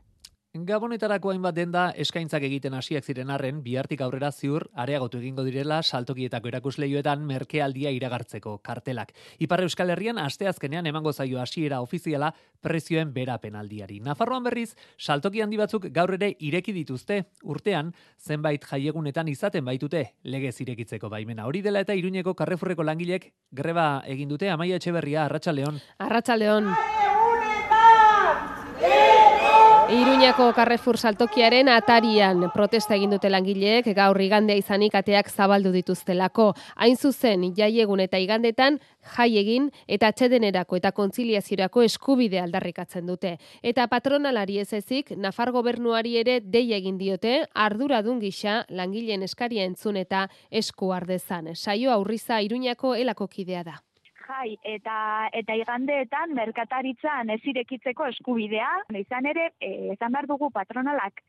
Gabonetarako 0.51 1.29
hainbat 1.31 1.55
denda 1.55 1.81
eskaintzak 1.95 2.43
egiten 2.43 2.73
hasiak 2.75 3.05
ziren 3.07 3.29
arren, 3.31 3.61
bihartik 3.63 4.01
aurrera 4.03 4.33
ziur 4.35 4.65
areagotu 4.75 5.21
egingo 5.21 5.45
direla 5.47 5.77
saltokietako 5.81 6.49
erakusleioetan 6.51 7.23
merkealdia 7.23 7.93
iragartzeko 7.95 8.57
kartelak. 8.59 9.13
Ipar 9.39 9.63
Euskal 9.63 9.93
Herrian 9.95 10.19
asteazkenean 10.19 10.89
emango 10.91 11.13
zaio 11.13 11.39
hasiera 11.39 11.79
ofiziala 11.79 12.33
prezioen 12.59 13.13
berapen 13.13 13.55
aldiari. 13.55 14.01
Nafarroan 14.03 14.43
berriz, 14.43 14.75
saltoki 14.99 15.39
handi 15.39 15.55
batzuk 15.55 15.87
gaur 15.87 16.17
ere 16.19 16.33
ireki 16.37 16.75
dituzte, 16.75 17.23
urtean 17.43 17.93
zenbait 18.19 18.67
jaiegunetan 18.67 19.31
izaten 19.31 19.63
baitute 19.63 20.03
legez 20.23 20.57
irekitzeko 20.65 21.07
baimena. 21.07 21.45
Hori 21.47 21.61
dela 21.63 21.79
eta 21.79 21.95
Iruñeko 21.95 22.35
Karrefurreko 22.35 22.83
langilek 22.83 23.31
greba 23.51 24.03
egin 24.05 24.27
dute 24.27 24.51
Amaia 24.51 24.83
Etxeberria 24.83 25.29
Arratsaldeon. 25.29 25.79
Arratsaldeon. 26.09 26.75
Iruñako 29.91 30.53
Carrefour 30.55 30.95
saltokiaren 30.97 31.67
atarian 31.67 32.45
protesta 32.53 32.95
egin 32.95 33.11
dute 33.11 33.27
langileek 33.27 33.89
gaur 33.97 34.21
igandea 34.23 34.55
izanik 34.55 34.95
ateak 34.95 35.27
zabaldu 35.27 35.73
dituztelako. 35.75 36.45
Hain 36.77 36.95
zuzen, 36.95 37.43
jaiegun 37.57 37.99
eta 37.99 38.21
igandetan 38.23 38.79
jai 39.17 39.27
egin 39.43 39.67
eta 39.91 40.13
atxedenerako 40.13 40.79
eta 40.79 40.93
kontziliaziorako 40.95 41.83
eskubide 41.89 42.39
aldarrikatzen 42.39 43.11
dute. 43.11 43.35
Eta 43.61 43.89
patronalari 43.91 44.61
ez 44.63 44.71
ezik, 44.79 45.11
Nafar 45.11 45.51
gobernuari 45.51 46.15
ere 46.23 46.39
dei 46.39 46.69
egin 46.71 46.97
diote, 46.97 47.41
arduradun 47.51 48.23
gisa 48.23 48.61
langileen 48.69 49.27
eskaria 49.27 49.67
entzun 49.67 49.99
eta 49.99 50.29
esku 50.49 50.95
ardezan. 50.95 51.51
Saio 51.55 51.91
aurriza 51.91 52.39
Iruñako 52.39 52.95
elako 52.95 53.27
kidea 53.27 53.67
da 53.67 53.81
jai. 54.31 54.55
Eta 54.75 54.95
eta 55.37 55.57
igandeetan 55.59 56.35
merkataritzan 56.37 57.29
ez 57.35 57.41
irekitzeko 57.53 58.07
eskubidea, 58.13 58.71
izan 59.03 59.29
ere, 59.33 59.51
e, 59.59 59.91
esan 59.95 60.15
behar 60.15 60.29
dugu 60.31 60.51
patronalak 60.55 61.21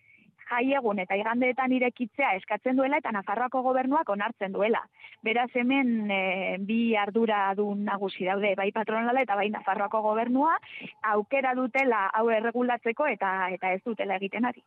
jai 0.52 0.74
egun 0.78 1.00
eta 1.02 1.16
igandeetan 1.18 1.72
irekitzea 1.78 2.34
eskatzen 2.40 2.76
duela 2.76 3.00
eta 3.00 3.12
Nafarroako 3.14 3.62
gobernuak 3.68 4.08
onartzen 4.14 4.52
duela. 4.52 4.82
Beraz 5.24 5.50
hemen 5.54 6.10
e, 6.10 6.20
bi 6.60 6.80
ardura 6.96 7.42
du 7.56 7.72
nagusi 7.74 8.28
daude, 8.28 8.54
bai 8.58 8.70
patronala 8.72 9.24
eta 9.24 9.38
bai 9.38 9.48
Nafarroako 9.54 10.02
gobernua 10.10 10.56
aukera 11.14 11.54
dutela 11.58 12.06
hau 12.12 12.28
erregulatzeko 12.30 13.08
eta 13.16 13.34
eta 13.56 13.72
ez 13.72 13.82
dutela 13.84 14.20
egiten 14.20 14.48
ari. 14.52 14.64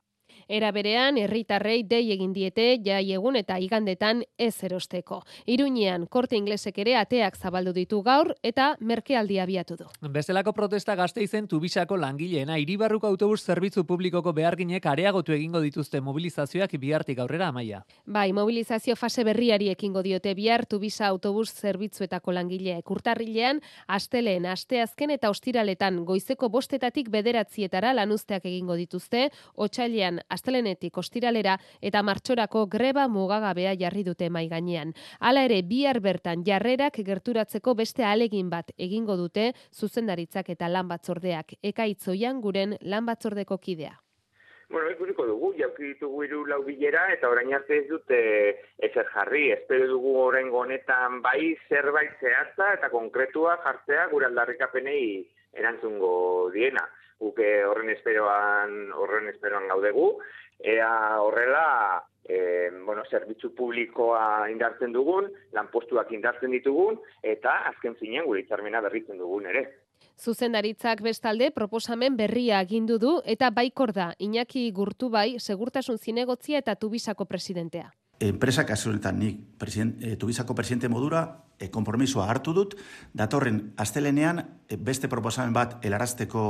Era 0.47 0.71
berean, 0.71 1.17
herritarrei 1.17 1.83
dei 1.87 2.11
egin 2.13 2.33
diete 2.33 2.65
jai 2.85 3.03
egun 3.13 3.35
eta 3.39 3.57
igandetan 3.61 4.21
ez 4.37 4.53
erosteko. 4.63 5.21
Iruñean, 5.49 6.05
korte 6.09 6.37
inglesek 6.37 6.77
ere 6.83 6.95
ateak 6.99 7.37
zabaldu 7.37 7.73
ditu 7.73 8.01
gaur 8.05 8.33
eta 8.43 8.75
merkealdia 8.79 9.43
abiatu 9.43 9.77
du. 9.79 9.87
Bestelako 10.17 10.53
protesta 10.53 10.95
gazte 10.95 11.23
izen 11.23 11.47
tubisako 11.47 11.97
langileena, 11.97 12.59
iribarruko 12.61 13.07
autobus 13.07 13.41
zerbitzu 13.43 13.85
publikoko 13.85 14.33
beharginek 14.33 14.85
areagotu 14.85 15.33
egingo 15.33 15.61
dituzte 15.75 15.99
mobilizazioak 15.99 16.71
bihartik 16.79 17.19
aurrera 17.19 17.49
amaia. 17.51 17.81
Bai, 18.07 18.31
mobilizazio 18.33 18.95
fase 18.95 19.25
berriari 19.27 19.67
ekingo 19.73 20.01
diote 20.05 20.31
bihar 20.33 20.63
tubisa 20.65 21.07
autobus 21.07 21.49
zerbitzuetako 21.51 22.31
langileek. 22.31 22.91
Urtarrilean, 22.91 23.59
asteleen, 23.87 24.45
asteazken 24.45 25.11
eta 25.11 25.29
ostiraletan 25.29 26.05
goizeko 26.05 26.47
bostetatik 26.49 27.09
bederatzietara 27.11 27.91
lanuzteak 27.93 28.45
egingo 28.45 28.77
dituzte, 28.79 29.25
otxailean 29.55 30.21
astelenetik 30.29 30.97
ostiralera 30.97 31.57
eta 31.81 32.03
martxorako 32.03 32.65
greba 32.71 33.09
mugagabea 33.09 33.75
jarri 33.75 34.05
dute 34.07 34.29
mai 34.29 34.47
gainean. 34.47 34.95
Hala 35.19 35.43
ere 35.43 35.61
bihar 35.61 35.99
bertan 35.99 36.47
jarrerak 36.47 37.01
gerturatzeko 37.03 37.75
beste 37.75 38.07
alegin 38.07 38.49
bat 38.49 38.71
egingo 38.77 39.19
dute 39.19 39.51
zuzendaritzak 39.75 40.55
eta 40.55 40.71
lan 40.71 40.87
batzordeak. 40.87 41.59
Ekaitzoian 41.61 42.39
guren 42.39 42.77
lan 42.81 43.05
batzordeko 43.05 43.59
kidea. 43.59 44.04
Bueno, 44.69 44.89
ikusiko 44.89 45.25
dugu, 45.29 45.53
jauki 45.59 45.91
ditugu 45.93 46.23
iru 46.25 46.41
lau 46.49 46.61
bilera, 46.65 47.05
eta 47.13 47.29
orain 47.29 47.53
arte 47.53 47.77
ez 47.83 47.87
dute 47.87 48.19
ezer 48.87 49.07
jarri. 49.13 49.51
Espero 49.53 49.87
dugu 49.91 50.15
orain 50.23 50.49
honetan 50.49 51.21
bai 51.21 51.55
zerbait 51.69 52.17
zehatza 52.19 52.73
eta 52.73 52.89
konkretua 52.89 53.59
jartzea 53.63 54.07
gure 54.13 54.25
aldarrikapenei 54.25 55.05
erantzungo 55.55 56.49
diena 56.51 56.83
guke 57.19 57.47
horren 57.63 57.93
esperoan 57.93 58.75
horren 58.99 59.29
esperoan 59.31 59.69
gaudegu 59.71 60.09
ea 60.59 61.21
horrela 61.21 62.03
e, 62.23 62.71
bueno, 62.83 63.03
zerbitzu 63.09 63.51
publikoa 63.55 64.49
indartzen 64.49 64.93
dugun, 64.95 65.27
lanpostuak 65.53 66.11
indartzen 66.15 66.51
ditugun, 66.55 66.97
eta 67.21 67.59
azken 67.69 67.95
finean 67.99 68.25
gure 68.25 68.41
itzarmena 68.41 68.81
berritzen 68.81 69.19
dugun 69.21 69.45
ere. 69.51 69.65
Zuzendaritzak 70.19 71.01
bestalde 71.03 71.51
proposamen 71.51 72.15
berria 72.17 72.59
agindu 72.59 72.97
du 72.99 73.19
eta 73.25 73.49
baikor 73.51 73.91
da 73.93 74.13
Iñaki 74.19 74.71
Gurtu 74.71 75.09
bai 75.09 75.39
segurtasun 75.39 75.97
zinegotzia 75.97 76.59
eta 76.59 76.75
Tubisako 76.75 77.25
presidentea. 77.25 77.91
Enpresa 78.19 78.63
kasuetan 78.65 79.19
nik 79.19 79.41
president, 79.59 79.99
e, 80.01 80.15
Tubisako 80.15 80.55
presidente 80.55 80.87
modura 80.87 81.43
e, 81.59 81.67
konpromisoa 81.69 82.29
hartu 82.31 82.53
dut, 82.55 82.77
datorren 83.13 83.73
astelenean 83.75 84.39
e, 84.69 84.77
beste 84.77 85.09
proposamen 85.11 85.51
bat 85.53 85.83
helarazteko 85.83 86.45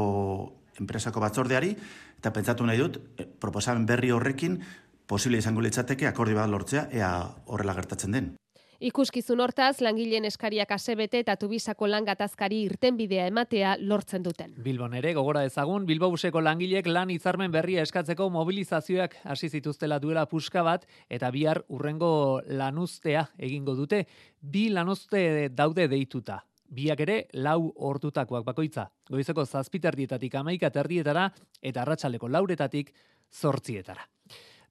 enpresako 0.80 1.24
batzordeari, 1.24 1.74
eta 2.20 2.32
pentsatu 2.36 2.68
nahi 2.70 2.78
dut, 2.78 3.00
proposamen 3.42 3.88
berri 3.90 4.12
horrekin, 4.14 4.60
posible 5.08 5.42
izango 5.42 5.62
litzateke 5.62 6.06
akordi 6.06 6.38
bat 6.38 6.50
lortzea, 6.52 6.88
ea 6.94 7.12
horrela 7.46 7.74
gertatzen 7.74 8.14
den. 8.14 8.36
Ikuskizun 8.84 9.40
hortaz, 9.40 9.80
langileen 9.80 10.26
eskariak 10.28 10.72
asebete 10.76 11.22
eta 11.24 11.38
tubisako 11.40 11.88
langatazkari 11.88 12.58
irtenbidea 12.68 13.28
ematea 13.30 13.76
lortzen 13.80 14.24
duten. 14.24 14.52
Bilbon 14.66 14.98
ere, 15.00 15.14
gogora 15.16 15.46
ezagun, 15.48 15.86
Bilbo 15.88 16.10
buseko 16.12 16.42
langilek 16.44 16.90
lan 16.92 17.14
izarmen 17.14 17.54
berria 17.54 17.86
eskatzeko 17.88 18.28
mobilizazioak 18.30 19.16
hasi 19.24 19.50
zituztela 19.50 20.00
duela 20.04 20.26
puska 20.28 20.64
bat, 20.64 20.84
eta 21.10 21.32
bihar 21.32 21.64
urrengo 21.70 22.42
lanuztea 22.48 23.30
egingo 23.40 23.76
dute, 23.80 24.04
bi 24.42 24.68
lanuzte 24.70 25.48
daude 25.56 25.88
deituta 25.88 26.42
biak 26.76 27.00
ere 27.06 27.18
lau 27.46 27.72
ordutakoak 27.88 28.44
bakoitza. 28.44 28.90
Goizeko 29.10 29.46
zazpiterdietatik 29.46 30.36
amaika 30.36 30.72
terdietara 30.74 31.30
eta 31.62 31.84
arratsaleko 31.84 32.28
lauretatik 32.28 32.92
zortzietara. 33.32 34.04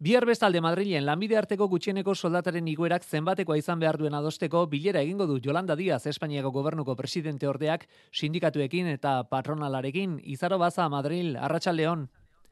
Bihar 0.04 0.26
bestalde 0.28 0.60
Madrilen 0.60 1.06
lanbide 1.06 1.38
arteko 1.40 1.64
gutxieneko 1.72 2.12
soldataren 2.14 2.66
iguerak 2.68 3.06
zenbatekoa 3.08 3.56
izan 3.56 3.80
behar 3.80 3.96
duen 3.96 4.12
adosteko 4.18 4.66
bilera 4.68 5.00
egingo 5.00 5.24
du 5.30 5.38
Jolanda 5.46 5.76
Diaz 5.80 6.02
Espainiako 6.10 6.50
gobernuko 6.52 6.92
presidente 6.98 7.48
ordeak 7.48 7.86
sindikatuekin 8.12 8.90
eta 8.92 9.14
patronalarekin. 9.30 10.18
Izaro 10.36 10.58
baza 10.60 10.90
Madril 10.92 11.38
Arratsaldeon 11.40 12.04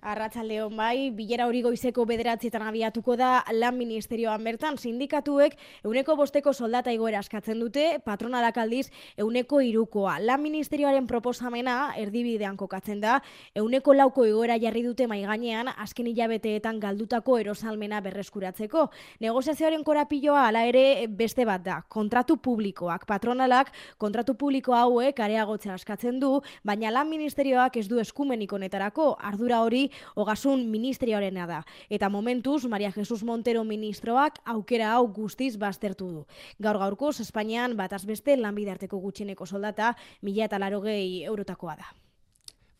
Arratsaldeon 0.02 0.74
bai, 0.74 1.12
bilera 1.14 1.44
hori 1.46 1.60
goizeko 1.62 2.02
bederatzietan 2.10 2.64
abiatuko 2.66 3.14
da 3.14 3.44
lan 3.54 3.76
ministerioan 3.78 4.42
bertan 4.42 4.74
sindikatuek 4.74 5.52
euneko 5.86 6.16
bosteko 6.18 6.50
soldata 6.52 6.90
igoera 6.90 7.20
askatzen 7.22 7.60
dute, 7.62 7.84
patronalak 8.02 8.58
aldiz 8.58 8.88
euneko 9.16 9.60
irukoa. 9.62 10.16
Lan 10.18 10.42
ministerioaren 10.42 11.06
proposamena 11.06 11.92
erdibidean 12.02 12.56
kokatzen 12.58 12.98
da, 12.98 13.20
euneko 13.54 13.94
lauko 13.94 14.24
igoera 14.26 14.56
jarri 14.58 14.82
dute 14.82 15.06
maiganean 15.06 15.70
azken 15.70 16.10
hilabeteetan 16.10 16.82
galdutako 16.82 17.38
erosalmena 17.38 18.02
berreskuratzeko. 18.02 18.88
Negoziazioaren 19.22 19.86
korapilloa 19.86 20.48
hala 20.48 20.64
ere 20.66 21.06
beste 21.06 21.46
bat 21.46 21.62
da, 21.62 21.78
kontratu 21.86 22.40
publikoak. 22.42 23.06
Patronalak 23.06 23.70
kontratu 24.02 24.34
publiko 24.34 24.74
hauek 24.74 25.22
areagotzea 25.22 25.78
askatzen 25.78 26.18
du, 26.18 26.34
baina 26.66 26.90
lan 26.90 27.06
ministerioak 27.06 27.78
ez 27.78 27.86
du 27.86 28.02
eskumenik 28.02 28.58
honetarako 28.58 29.12
ardura 29.30 29.62
hori 29.62 29.91
ogasun 30.16 30.66
ministerioarena 30.70 31.46
da. 31.46 31.62
Eta 31.90 32.09
momentuz, 32.09 32.64
Maria 32.66 32.92
Jesus 32.92 33.22
Montero 33.22 33.64
ministroak 33.64 34.38
aukera 34.44 34.92
hau 34.94 35.07
guztiz 35.09 35.57
baztertu 35.59 36.11
du. 36.11 36.24
Gaur 36.59 36.78
gaurkoz, 36.78 37.20
Espainian 37.20 37.76
bat 37.76 37.92
azbeste 37.92 38.37
lanbidarteko 38.37 38.98
gutxineko 38.98 39.46
soldata 39.46 39.94
mila 40.22 40.48
eta 40.48 40.59
larogei 40.59 41.24
eurotakoa 41.24 41.76
da. 41.76 42.01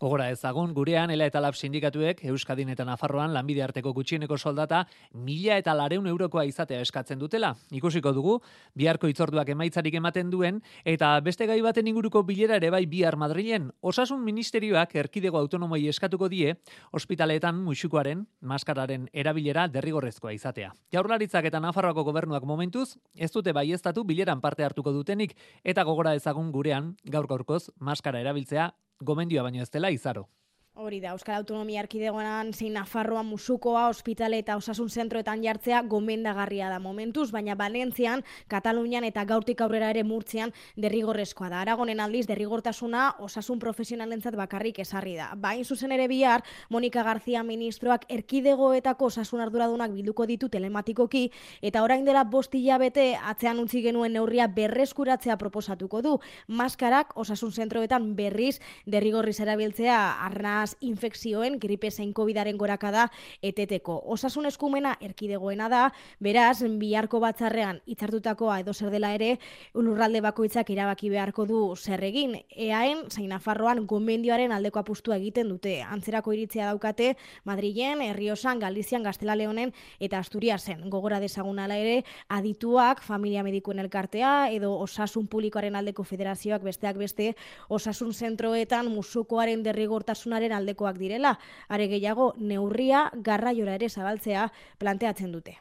Gogora 0.03 0.25
ezagun, 0.35 0.73
gurean, 0.75 1.13
ela 1.15 1.29
eta 1.29 1.39
lab 1.39 1.55
sindikatuek, 1.55 2.25
Euskadin 2.27 2.73
eta 2.73 2.83
Nafarroan, 2.83 3.31
lanbide 3.31 3.63
arteko 3.63 3.93
gutxieneko 3.95 4.35
soldata, 4.35 4.81
mila 5.15 5.61
eta 5.63 5.77
lareun 5.79 6.09
eurokoa 6.11 6.43
izatea 6.49 6.81
eskatzen 6.83 7.21
dutela. 7.21 7.53
Ikusiko 7.71 8.11
dugu, 8.17 8.35
biharko 8.75 9.07
itzorduak 9.13 9.53
emaitzarik 9.55 9.95
ematen 10.01 10.35
duen, 10.35 10.59
eta 10.83 11.13
beste 11.23 11.47
gai 11.47 11.61
baten 11.63 11.87
inguruko 11.87 12.25
bilera 12.27 12.59
ere 12.59 12.73
bai 12.75 12.83
bihar 12.91 13.15
Madrilen. 13.15 13.71
Osasun 13.79 14.27
ministerioak 14.27 14.97
erkidego 15.05 15.39
autonomoi 15.39 15.85
eskatuko 15.95 16.27
die, 16.27 16.57
ospitaleetan 16.91 17.63
musukoaren, 17.63 18.27
maskararen 18.41 19.07
erabilera 19.15 19.69
derrigorrezkoa 19.71 20.35
izatea. 20.35 20.75
Jaurlaritzak 20.91 21.47
eta 21.47 21.63
Nafarroako 21.63 22.03
gobernuak 22.11 22.43
momentuz, 22.43 22.97
ez 23.15 23.31
dute 23.31 23.55
bai 23.55 23.69
bileran 24.05 24.41
parte 24.41 24.65
hartuko 24.65 24.91
dutenik, 24.91 25.37
eta 25.63 25.85
gogora 25.85 26.17
ezagun 26.17 26.51
gurean, 26.51 26.97
gaur 27.05 27.29
gaurkoz, 27.29 27.71
maskara 27.79 28.19
erabiltzea 28.19 28.73
gomendioa 29.01 29.43
baino 29.43 29.63
ez 29.63 29.71
dela 29.71 29.91
izaro. 29.91 30.29
Hori 30.75 31.03
da, 31.03 31.11
Euskal 31.13 31.35
Autonomia 31.37 31.83
Arkidegoan 31.83 32.55
zein 32.57 32.73
Nafarroa 32.73 33.21
musukoa, 33.23 33.91
ospitale 33.93 34.39
eta 34.41 34.55
osasun 34.57 34.89
zentroetan 34.89 35.43
jartzea 35.45 35.83
gomendagarria 35.85 36.71
da 36.73 36.79
momentuz, 36.81 37.27
baina 37.31 37.53
Valentzian, 37.61 38.23
Katalunian 38.49 39.05
eta 39.05 39.27
gaurtik 39.29 39.61
aurrera 39.61 39.91
ere 39.93 40.01
murtzean 40.03 40.55
derrigorrezkoa 40.81 41.51
da. 41.53 41.61
Aragonen 41.61 42.01
aldiz, 42.01 42.23
derrigortasuna 42.31 43.19
osasun 43.21 43.61
profesionalentzat 43.61 44.33
bakarrik 44.41 44.81
esarri 44.81 45.13
da. 45.19 45.35
Bain 45.37 45.61
zuzen 45.67 45.93
ere 45.93 46.07
bihar, 46.09 46.41
Monika 46.71 47.05
Garzia 47.05 47.45
ministroak 47.45 48.09
erkidegoetako 48.09 49.11
osasun 49.13 49.45
arduradunak 49.45 49.93
bilduko 49.93 50.25
ditu 50.25 50.49
telematikoki, 50.49 51.27
eta 51.61 51.85
orain 51.85 52.09
dela 52.09 52.25
bostila 52.25 52.81
bete 52.81 53.11
atzean 53.21 53.61
utzi 53.61 53.85
genuen 53.85 54.17
neurria 54.17 54.49
berreskuratzea 54.49 55.37
proposatuko 55.37 56.01
du. 56.01 56.17
Maskarak 56.49 57.13
osasun 57.15 57.53
zentroetan 57.53 58.17
berriz 58.17 58.57
derrigorriz 58.87 59.39
erabiltzea 59.45 60.01
arna 60.25 60.62
beraz 60.63 60.77
infekzioen 60.81 61.59
gripe 61.59 61.91
zein 61.91 62.13
COVIDaren 62.13 62.57
gorakada 62.57 63.09
eteteko. 63.43 63.97
Osasun 64.07 64.47
eskumena 64.47 64.97
erkidegoena 65.01 65.69
da, 65.69 65.91
beraz 66.21 66.63
biharko 66.79 67.19
batzarrean 67.21 67.81
hitzartutakoa 67.87 68.61
edo 68.61 68.73
zer 68.73 68.91
dela 68.91 69.13
ere 69.15 69.39
lurralde 69.75 70.21
bakoitzak 70.23 70.71
irabaki 70.71 71.11
beharko 71.11 71.47
du 71.47 71.75
zer 71.77 72.03
egin. 72.05 72.37
Eaen 72.55 73.09
zein 73.11 73.29
Nafarroan 73.33 73.87
gomendioaren 73.87 74.53
aldeko 74.53 74.79
apustua 74.79 75.17
egiten 75.17 75.49
dute. 75.49 75.83
Antzerako 75.83 76.33
iritzia 76.33 76.67
daukate 76.71 77.17
Madrilen, 77.45 78.03
Herriosan, 78.03 78.61
Galizian, 78.61 79.03
Gaztela 79.03 79.35
Leonen 79.35 79.73
eta 79.99 80.19
Asturiasen. 80.19 80.89
Gogora 80.91 81.19
dezagun 81.19 81.59
ala 81.59 81.77
ere 81.77 82.05
adituak 82.29 83.03
familia 83.03 83.43
medikuen 83.43 83.81
elkartea 83.83 84.53
edo 84.53 84.77
osasun 84.79 85.27
publikoaren 85.27 85.75
aldeko 85.75 86.05
federazioak 86.05 86.63
besteak 86.63 86.99
beste 86.99 87.33
osasun 87.69 88.13
zentroetan 88.15 88.91
musukoaren 88.93 89.63
derrigortasunaren 89.65 90.52
aldekoak 90.53 90.99
direla, 90.99 91.39
are 91.69 91.89
gehiago 91.89 92.33
neurria 92.39 93.11
garraiora 93.15 93.75
ere 93.81 93.89
zabaltzea 93.89 94.51
planteatzen 94.79 95.33
dute. 95.33 95.59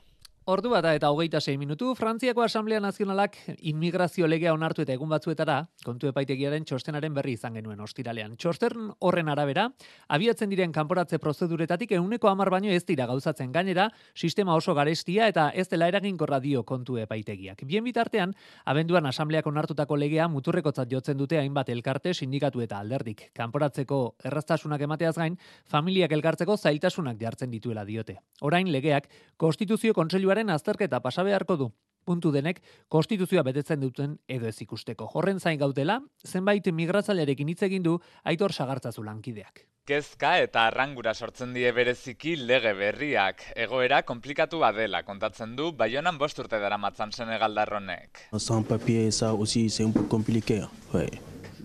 Ordu 0.51 0.67
bata 0.67 0.89
eta 0.97 1.07
hogeita 1.13 1.39
sei 1.39 1.53
minutu, 1.55 1.93
Frantziako 1.95 2.41
Asamblea 2.43 2.81
Nazionalak 2.83 3.37
inmigrazio 3.69 4.27
legea 4.27 4.51
onartu 4.51 4.81
eta 4.83 4.91
egun 4.91 5.07
batzuetara, 5.07 5.53
kontu 5.85 6.09
epaitegiaren 6.09 6.65
txostenaren 6.67 7.13
berri 7.15 7.37
izan 7.37 7.53
genuen 7.55 7.79
ostiralean. 7.79 8.33
Txosten 8.35 8.89
horren 8.99 9.31
arabera, 9.31 9.69
abiatzen 10.11 10.51
diren 10.51 10.73
kanporatze 10.75 11.21
prozeduretatik 11.23 11.93
euneko 11.95 12.27
amar 12.27 12.51
baino 12.51 12.67
ez 12.67 12.81
dira 12.89 13.05
gauzatzen 13.07 13.53
gainera, 13.55 13.85
sistema 14.13 14.57
oso 14.59 14.75
garestia 14.75 15.29
eta 15.31 15.45
ez 15.55 15.69
dela 15.71 15.87
eraginkorra 15.87 16.41
dio 16.43 16.65
kontu 16.67 16.97
epaitegiak. 16.99 17.63
Bien 17.63 17.87
bitartean, 17.87 18.35
abenduan 18.65 19.07
Asambleak 19.07 19.47
onartutako 19.47 19.95
legea 19.95 20.27
muturrekotzat 20.27 20.91
jotzen 20.91 21.15
dute 21.21 21.39
hainbat 21.39 21.69
elkarte 21.69 22.13
sindikatu 22.13 22.59
eta 22.67 22.81
alderdik. 22.83 23.29
Kanporatzeko 23.39 24.01
erraztasunak 24.25 24.83
emateaz 24.83 25.15
gain, 25.15 25.39
familiak 25.63 26.11
elkartzeko 26.11 26.57
zailtasunak 26.57 27.23
jartzen 27.23 27.55
dituela 27.55 27.87
diote. 27.87 28.19
Orain 28.41 28.67
legeak, 28.67 29.07
konstituzio 29.37 29.95
kontseilu 29.95 30.35
konstituzioaren 30.41 30.49
azterketa 30.49 31.01
pasa 31.01 31.23
beharko 31.23 31.57
du. 31.57 31.71
Puntu 32.03 32.31
denek, 32.31 32.61
konstituzioa 32.89 33.43
betetzen 33.43 33.79
duten 33.79 34.17
edo 34.27 34.47
ez 34.47 34.57
ikusteko. 34.61 35.07
Horren 35.13 35.39
zain 35.39 35.59
gautela, 35.59 36.01
zenbait 36.25 36.65
migratzailearekin 36.65 37.49
hitz 37.49 37.61
egin 37.63 37.83
du 37.83 37.99
Aitor 38.23 38.51
Sagartzazu 38.51 39.03
lankideak. 39.03 39.67
Kezka 39.85 40.39
eta 40.41 40.67
arrangura 40.67 41.13
sortzen 41.13 41.53
die 41.53 41.71
bereziki 41.71 42.35
lege 42.35 42.73
berriak. 42.73 43.43
Egoera 43.55 44.01
komplikatu 44.03 44.59
badela 44.59 45.03
kontatzen 45.03 45.55
du 45.55 45.71
Baionan 45.73 46.17
bost 46.17 46.39
urte 46.39 46.59
dara 46.59 46.77
matzan 46.77 47.11
Senegaldarronek. 47.11 48.29
Sans 48.37 48.63
papier, 48.63 49.11
ça 49.11 49.33
aussi, 49.33 49.69
c'est 49.69 49.83
un 49.83 49.91
peu 49.91 50.03
compliqué. 50.03 50.63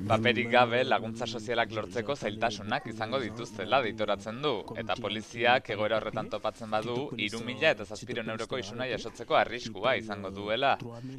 Paperik 0.04 0.50
gabe 0.52 0.82
laguntza 0.84 1.26
sozialak 1.26 1.70
lortzeko 1.72 2.14
zailtasunak 2.16 2.84
izango 2.90 3.18
dituztela 3.22 3.80
deitoratzen 3.82 4.42
du, 4.44 4.52
eta 4.78 4.94
poliziak 5.00 5.70
egoera 5.72 5.96
horretan 5.96 6.28
topatzen 6.30 6.70
badu, 6.70 6.96
iru 7.16 7.40
mila 7.46 7.70
eta 7.72 7.86
zazpiron 7.86 8.28
euroko 8.34 8.58
isuna 8.60 8.86
jasotzeko 8.90 9.38
arriskua 9.40 9.96
izango 9.96 10.30
duela. 10.30 10.74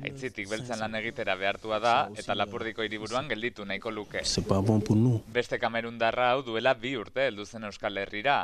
Aitzitik 0.05 0.49
beltzen 0.51 0.79
lan 0.79 0.95
egitera 0.99 1.35
behartua 1.39 1.79
da, 1.83 1.95
eta 2.15 2.35
lapurdiko 2.37 2.85
hiriburuan 2.85 3.27
gelditu 3.31 3.65
nahiko 3.65 3.91
luke. 3.91 4.21
Beste 5.33 5.59
kamerun 5.59 5.97
darra 5.97 6.29
hau 6.35 6.43
duela 6.45 6.75
bi 6.77 6.93
urte 7.01 7.27
heldu 7.31 7.45
zen 7.45 7.65
Euskal 7.67 7.97
Herrira. 7.97 8.37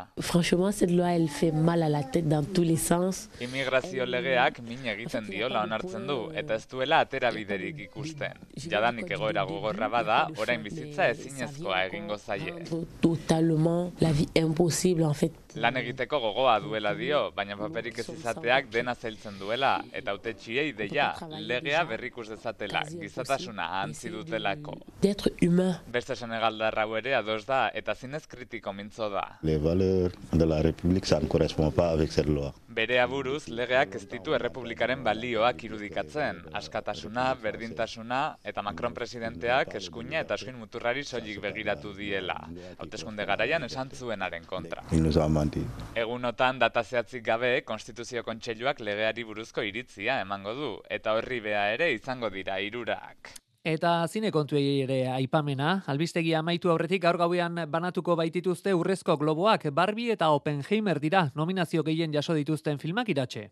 Immigrazio 3.39 4.10
legeak 4.10 4.60
min 4.65 4.89
egiten 4.96 5.30
diola 5.30 5.63
onartzen 5.69 6.08
du, 6.10 6.19
eta 6.34 6.58
ez 6.58 6.67
duela 6.67 7.04
atera 7.06 7.32
biderik 7.32 7.86
ikusten. 7.88 8.43
Jadanik 8.58 9.12
egoera 9.12 9.43
gogorra 9.48 9.88
bada, 9.88 10.23
orain 10.38 10.64
bizitza 10.64 11.08
ezinezkoa 11.14 11.84
egingo 11.88 12.18
zaie. 12.18 12.54
Totalement 13.02 13.92
la 14.02 14.12
vie 14.12 14.28
impossible 14.40 15.06
en 15.06 15.14
fait. 15.14 15.34
Lan 15.56 15.78
egiteko 15.78 16.20
gogoa 16.20 16.56
duela 16.64 16.94
dio, 16.98 17.28
baina 17.36 17.58
paperik 17.58 18.00
ez 18.02 18.08
izateak 18.10 18.72
dena 18.74 18.96
zailtzen 18.96 19.38
duela 19.40 19.76
eta 19.94 20.12
autetxiei 20.16 20.74
deia 20.74 21.12
legea 21.40 21.84
berrikus 21.86 22.30
dezatela, 22.32 22.82
gizatasuna 22.90 23.68
antzi 23.82 24.10
dutelako. 24.10 24.80
D'être 25.02 25.34
humain. 25.42 25.78
Beste 25.94 26.16
Senegaldarra 26.16 26.88
ere 26.98 27.16
ados 27.16 27.46
da 27.46 27.68
eta 27.74 27.96
zinez 27.96 28.26
kritiko 28.28 28.74
mintzo 28.74 29.10
da. 29.10 29.40
Les 29.44 29.58
valeurs 29.58 30.14
de 30.32 30.46
la 30.46 30.62
République 30.62 31.06
ça 31.06 31.20
ne 31.20 31.28
correspond 31.28 31.72
pas 31.72 31.92
avec 31.92 32.12
cette 32.12 32.28
loi. 32.28 32.54
Bere 32.74 32.96
aburuz, 32.98 33.50
legeak 33.54 33.96
ez 34.00 34.08
ditu 34.10 34.34
errepublikaren 34.34 35.04
balioak 35.06 35.60
irudikatzen. 35.68 36.40
Askatasuna, 36.58 37.26
berdintasuna 37.44 38.22
eta 38.52 38.64
Macron 38.66 38.96
presidenteak 38.98 39.76
eskuina 39.78 40.24
eta 40.24 40.40
eskuin 40.40 40.58
muturrari 40.58 41.04
soilik 41.04 41.38
begiratu 41.44 41.94
diela. 42.00 42.40
Hauteskunde 42.80 43.28
garaian 43.30 43.68
esan 43.70 43.94
zuenaren 43.94 44.50
kontra. 44.50 44.82
Egunotan 46.06 46.66
data 46.66 46.84
zehatzik 46.84 47.26
gabe, 47.30 47.54
Konstituzio 47.70 48.26
Kontseiluak 48.26 48.82
legeari 48.82 49.28
buruzko 49.30 49.62
iritzia 49.70 50.20
emango 50.26 50.58
du, 50.58 50.74
eta 50.90 51.14
horri 51.20 51.42
bea 51.46 51.70
ere 51.78 51.94
izango 51.94 52.34
dira 52.34 52.58
irurak. 52.60 53.36
Eta 53.63 54.06
zine 54.12 54.28
kontuei 54.36 54.82
ere 54.84 54.97
aipamena, 55.08 55.86
albistegi 55.88 56.34
amaitu 56.36 56.67
aurretik 56.67 56.99
gaur 57.06 57.15
gauean 57.15 57.62
banatuko 57.71 58.17
baitituzte 58.19 58.73
urrezko 58.76 59.15
globoak, 59.17 59.69
Barbie 59.71 60.12
eta 60.12 60.28
Oppenheimer 60.36 60.99
dira 60.99 61.30
nominazio 61.34 61.84
gehien 61.88 62.12
jaso 62.12 62.34
dituzten 62.36 62.78
filmak 62.78 63.08
iratxe. 63.13 63.45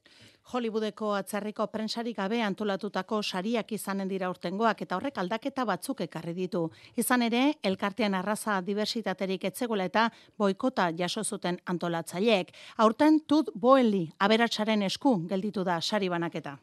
Hollywoodeko 0.51 1.13
atzarriko 1.15 1.67
prensarik 1.71 2.17
gabe 2.17 2.41
antolatutako 2.43 3.21
sariak 3.23 3.71
izanen 3.71 4.09
dira 4.11 4.27
urtengoak 4.29 4.81
eta 4.83 4.97
horrek 4.97 5.17
aldaketa 5.23 5.63
batzuk 5.63 6.01
ekarri 6.03 6.33
ditu. 6.35 6.65
Izan 6.97 7.21
ere, 7.21 7.43
elkartean 7.63 8.13
arraza 8.19 8.57
diversitaterik 8.61 9.45
etzegoela 9.47 9.85
eta 9.87 10.09
boikota 10.37 10.89
jaso 10.91 11.23
zuten 11.23 11.61
antolatzaileek. 11.65 12.51
Aurten 12.83 13.21
tut 13.25 13.53
boeli, 13.55 14.09
aberatsaren 14.19 14.83
esku 14.91 15.21
gelditu 15.29 15.63
da 15.63 15.79
sari 15.79 16.09
banaketa. 16.09 16.57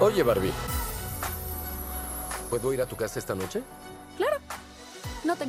Oye, 0.00 0.24
Barbie, 0.24 0.54
¿Puedo 2.52 2.70
ir 2.74 2.82
a 2.82 2.86
tu 2.86 2.96
casa 2.96 3.18
esta 3.18 3.34
noche? 3.34 3.62
Claro. 4.18 4.36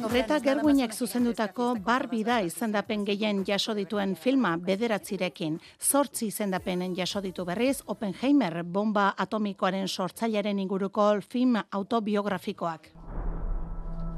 Greta 0.08 0.40
Gerwinek 0.40 0.94
zuzendutako 0.94 1.76
Barbie 1.76 2.24
da 2.24 2.38
izendapen 2.42 3.04
gehien 3.04 3.44
jaso 3.44 3.74
dituen 3.76 4.16
filma 4.16 4.54
bederatzirekin. 4.56 5.60
Zortzi 5.82 6.30
izendapenen 6.32 6.96
jaso 6.96 7.20
ditu 7.20 7.44
berriz 7.44 7.82
Oppenheimer 7.88 8.64
bomba 8.64 9.10
atomikoaren 9.18 9.90
sortzailearen 9.90 10.60
inguruko 10.64 11.10
film 11.28 11.60
autobiografikoak. 11.72 12.88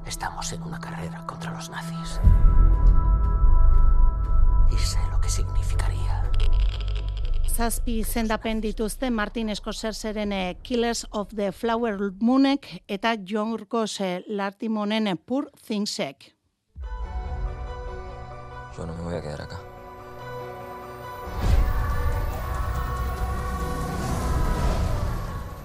Estamos 0.06 0.54
en 0.54 0.62
una 0.62 0.80
carrera 0.80 1.26
contra 1.26 1.56
los 1.56 1.71
nazis. 1.71 2.19
Y 4.71 4.78
sé 4.78 5.00
lo 5.10 5.19
que 5.19 5.30
significaría. 5.30 6.21
Zazpi 7.56 8.00
izendapen 8.02 8.60
dituzte 8.60 9.08
Martin 9.10 9.56
Scorseseren 9.56 10.32
eh, 10.36 10.58
Killers 10.63 11.06
of 11.12 11.30
the 11.36 11.54
Flower 11.56 11.96
Moonek 12.20 12.68
eta 12.91 13.13
Jorgos 13.15 14.02
eh, 14.02 14.26
Lartimonen 14.28 15.08
eh, 15.08 15.15
Poor 15.15 15.48
Thingsek. 15.68 16.36
Yo 18.76 18.86
no 18.86 18.94
me 18.94 19.04
voy 19.04 19.15
a 19.15 19.22
quedar 19.22 19.41
acá. 19.44 19.64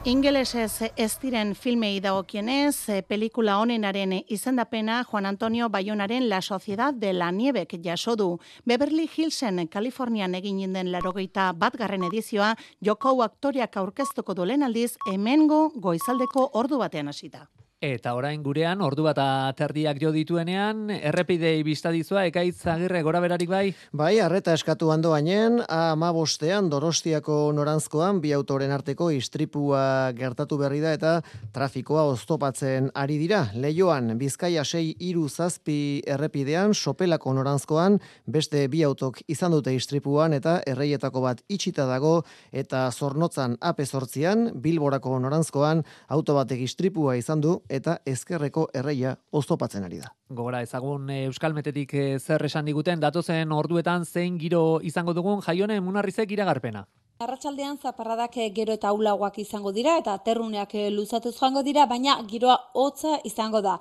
Ingelesez 0.02 0.80
ez 0.96 1.18
diren 1.20 1.50
filmei 1.54 1.98
dagokienez, 2.00 2.88
eh, 2.88 3.02
pelikula 3.02 3.58
honenaren 3.60 4.14
izendapena 4.32 5.04
Juan 5.04 5.26
Antonio 5.26 5.68
Bayonaren 5.68 6.30
La 6.30 6.40
Sociedad 6.40 6.94
de 6.94 7.12
la 7.12 7.30
Niebek 7.30 7.76
jaso 7.84 8.16
du. 8.16 8.38
Beverly 8.64 9.10
Hillsen, 9.14 9.68
Kalifornian 9.68 10.34
egin 10.34 10.72
den 10.72 10.90
larogeita 10.90 11.52
batgarren 11.52 12.02
edizioa, 12.04 12.56
joko 12.80 13.22
aktoriak 13.22 13.76
aurkeztuko 13.76 14.32
dulen 14.32 14.62
aldiz, 14.62 14.96
hemengo 15.04 15.70
goizaldeko 15.74 16.50
ordu 16.54 16.78
batean 16.78 17.08
hasita. 17.08 17.50
Eta 17.80 18.10
orain 18.12 18.42
gurean, 18.44 18.82
ordu 18.84 19.06
bat 19.06 19.16
aterdiak 19.16 19.96
jo 20.02 20.10
dituenean, 20.12 20.90
errepidei 20.92 21.62
biztadizua, 21.64 22.26
ekaitz 22.28 22.66
agirre 22.68 23.00
gora 23.00 23.22
berarik 23.24 23.48
bai? 23.48 23.70
Bai, 23.96 24.18
arreta 24.20 24.52
eskatu 24.52 24.90
hando 24.92 25.14
bainen, 25.14 25.62
ama 25.64 26.10
bostean, 26.12 26.68
dorostiako 26.68 27.38
norantzkoan, 27.56 28.18
bi 28.20 28.34
autoren 28.36 28.74
arteko 28.76 29.08
istripua 29.16 30.12
gertatu 30.18 30.58
berri 30.60 30.82
da 30.84 30.92
eta 30.92 31.12
trafikoa 31.54 32.02
oztopatzen 32.10 32.90
ari 32.92 33.16
dira. 33.16 33.46
Leioan, 33.56 34.12
bizkaia 34.20 34.60
sei 34.60 34.92
iru 35.08 35.24
zazpi 35.30 36.02
errepidean, 36.04 36.76
sopelako 36.76 37.32
norantzkoan, 37.40 37.96
beste 38.28 38.66
bi 38.68 38.84
autok 38.84 39.22
izan 39.26 39.56
dute 39.56 39.72
istripuan 39.72 40.36
eta 40.36 40.58
erreietako 40.68 41.24
bat 41.30 41.40
itxita 41.48 41.88
dago 41.88 42.12
eta 42.52 42.84
zornotzan 42.92 43.56
apezortzian, 43.72 44.50
bilborako 44.60 45.16
norantzkoan, 45.24 45.80
auto 46.12 46.36
batek 46.42 46.68
istripua 46.68 47.16
izan 47.16 47.40
du 47.40 47.56
eta 47.70 47.98
ezkerreko 48.06 48.66
erreia 48.74 49.14
oztopatzen 49.30 49.86
ari 49.86 50.00
da. 50.02 50.10
Gogora 50.28 50.62
ezagun 50.66 51.08
eh, 51.10 51.24
Euskal 51.28 51.54
Metetik 51.54 51.94
eh, 51.94 52.18
zer 52.18 52.44
esan 52.46 52.66
diguten, 52.68 53.00
datozen 53.00 53.52
orduetan 53.52 54.04
zein 54.04 54.38
giro 54.38 54.80
izango 54.82 55.14
dugun 55.14 55.40
jaione 55.46 55.80
munarrizek 55.80 56.32
iragarpena. 56.36 56.86
Arratsaldean 57.20 57.76
zaparradak 57.76 58.36
eh, 58.40 58.46
gero 58.56 58.72
eta 58.72 58.90
ulagoak 58.96 59.34
izango 59.42 59.70
dira 59.76 59.98
eta 60.00 60.12
terruneak 60.26 60.70
eh, 60.74 60.84
luzatuz 60.90 61.34
joango 61.38 61.62
dira, 61.66 61.82
baina 61.90 62.14
giroa 62.30 62.54
hotza 62.82 63.18
izango 63.30 63.60
da. 63.66 63.74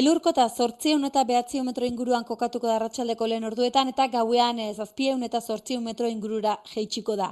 Elurko 0.00 0.32
eta 0.32 0.46
zortziun 0.48 1.04
eta 1.08 1.24
behatziun 1.30 1.68
metro 1.68 1.84
inguruan 1.84 2.24
kokatuko 2.24 2.70
da 2.70 2.78
arratsaldeko 2.78 3.28
lehen 3.32 3.44
orduetan 3.48 3.90
eta 3.92 4.06
gauean 4.14 4.62
eh, 4.64 4.70
zazpieun 4.72 5.26
eta 5.28 5.42
zortziun 5.42 5.84
metro 5.90 6.08
ingurura 6.08 6.54
jeitsiko 6.70 7.18
da. 7.20 7.28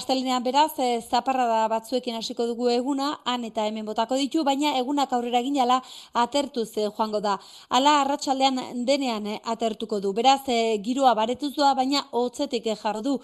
Astelenean 0.00 0.42
beraz, 0.48 0.72
zaparrada 1.06 1.62
batzuekin 1.76 2.18
hasiko 2.18 2.48
dugu 2.50 2.72
eguna, 2.74 3.12
han 3.24 3.46
eta 3.52 3.68
hemen 3.70 3.86
botako 3.86 4.18
ditu, 4.18 4.42
baina 4.42 4.74
egunak 4.82 5.14
aurrera 5.14 5.44
ginala 5.46 5.78
atertu 6.24 6.66
ze 6.66 6.88
joango 6.90 7.22
da. 7.28 7.38
Hala 7.70 8.00
arratsaldean 8.00 8.84
denean 8.90 9.30
atertuko 9.44 10.00
du. 10.00 10.12
Beraz, 10.12 10.42
giroa 10.90 11.14
baretuzua, 11.14 11.72
baina 11.78 12.02
hotzetik 12.10 12.66
jardu. 12.82 13.20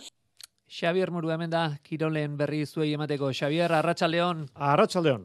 Xavier 0.70 1.10
Muru 1.10 1.32
hemen 1.34 1.50
da, 1.50 1.64
Kirolen 1.82 2.36
berri 2.38 2.62
zuei 2.66 2.92
emateko. 2.94 3.32
Xavier, 3.34 3.72
Arratxaldeon. 3.74 4.46
Arratxaldeon. 4.54 5.24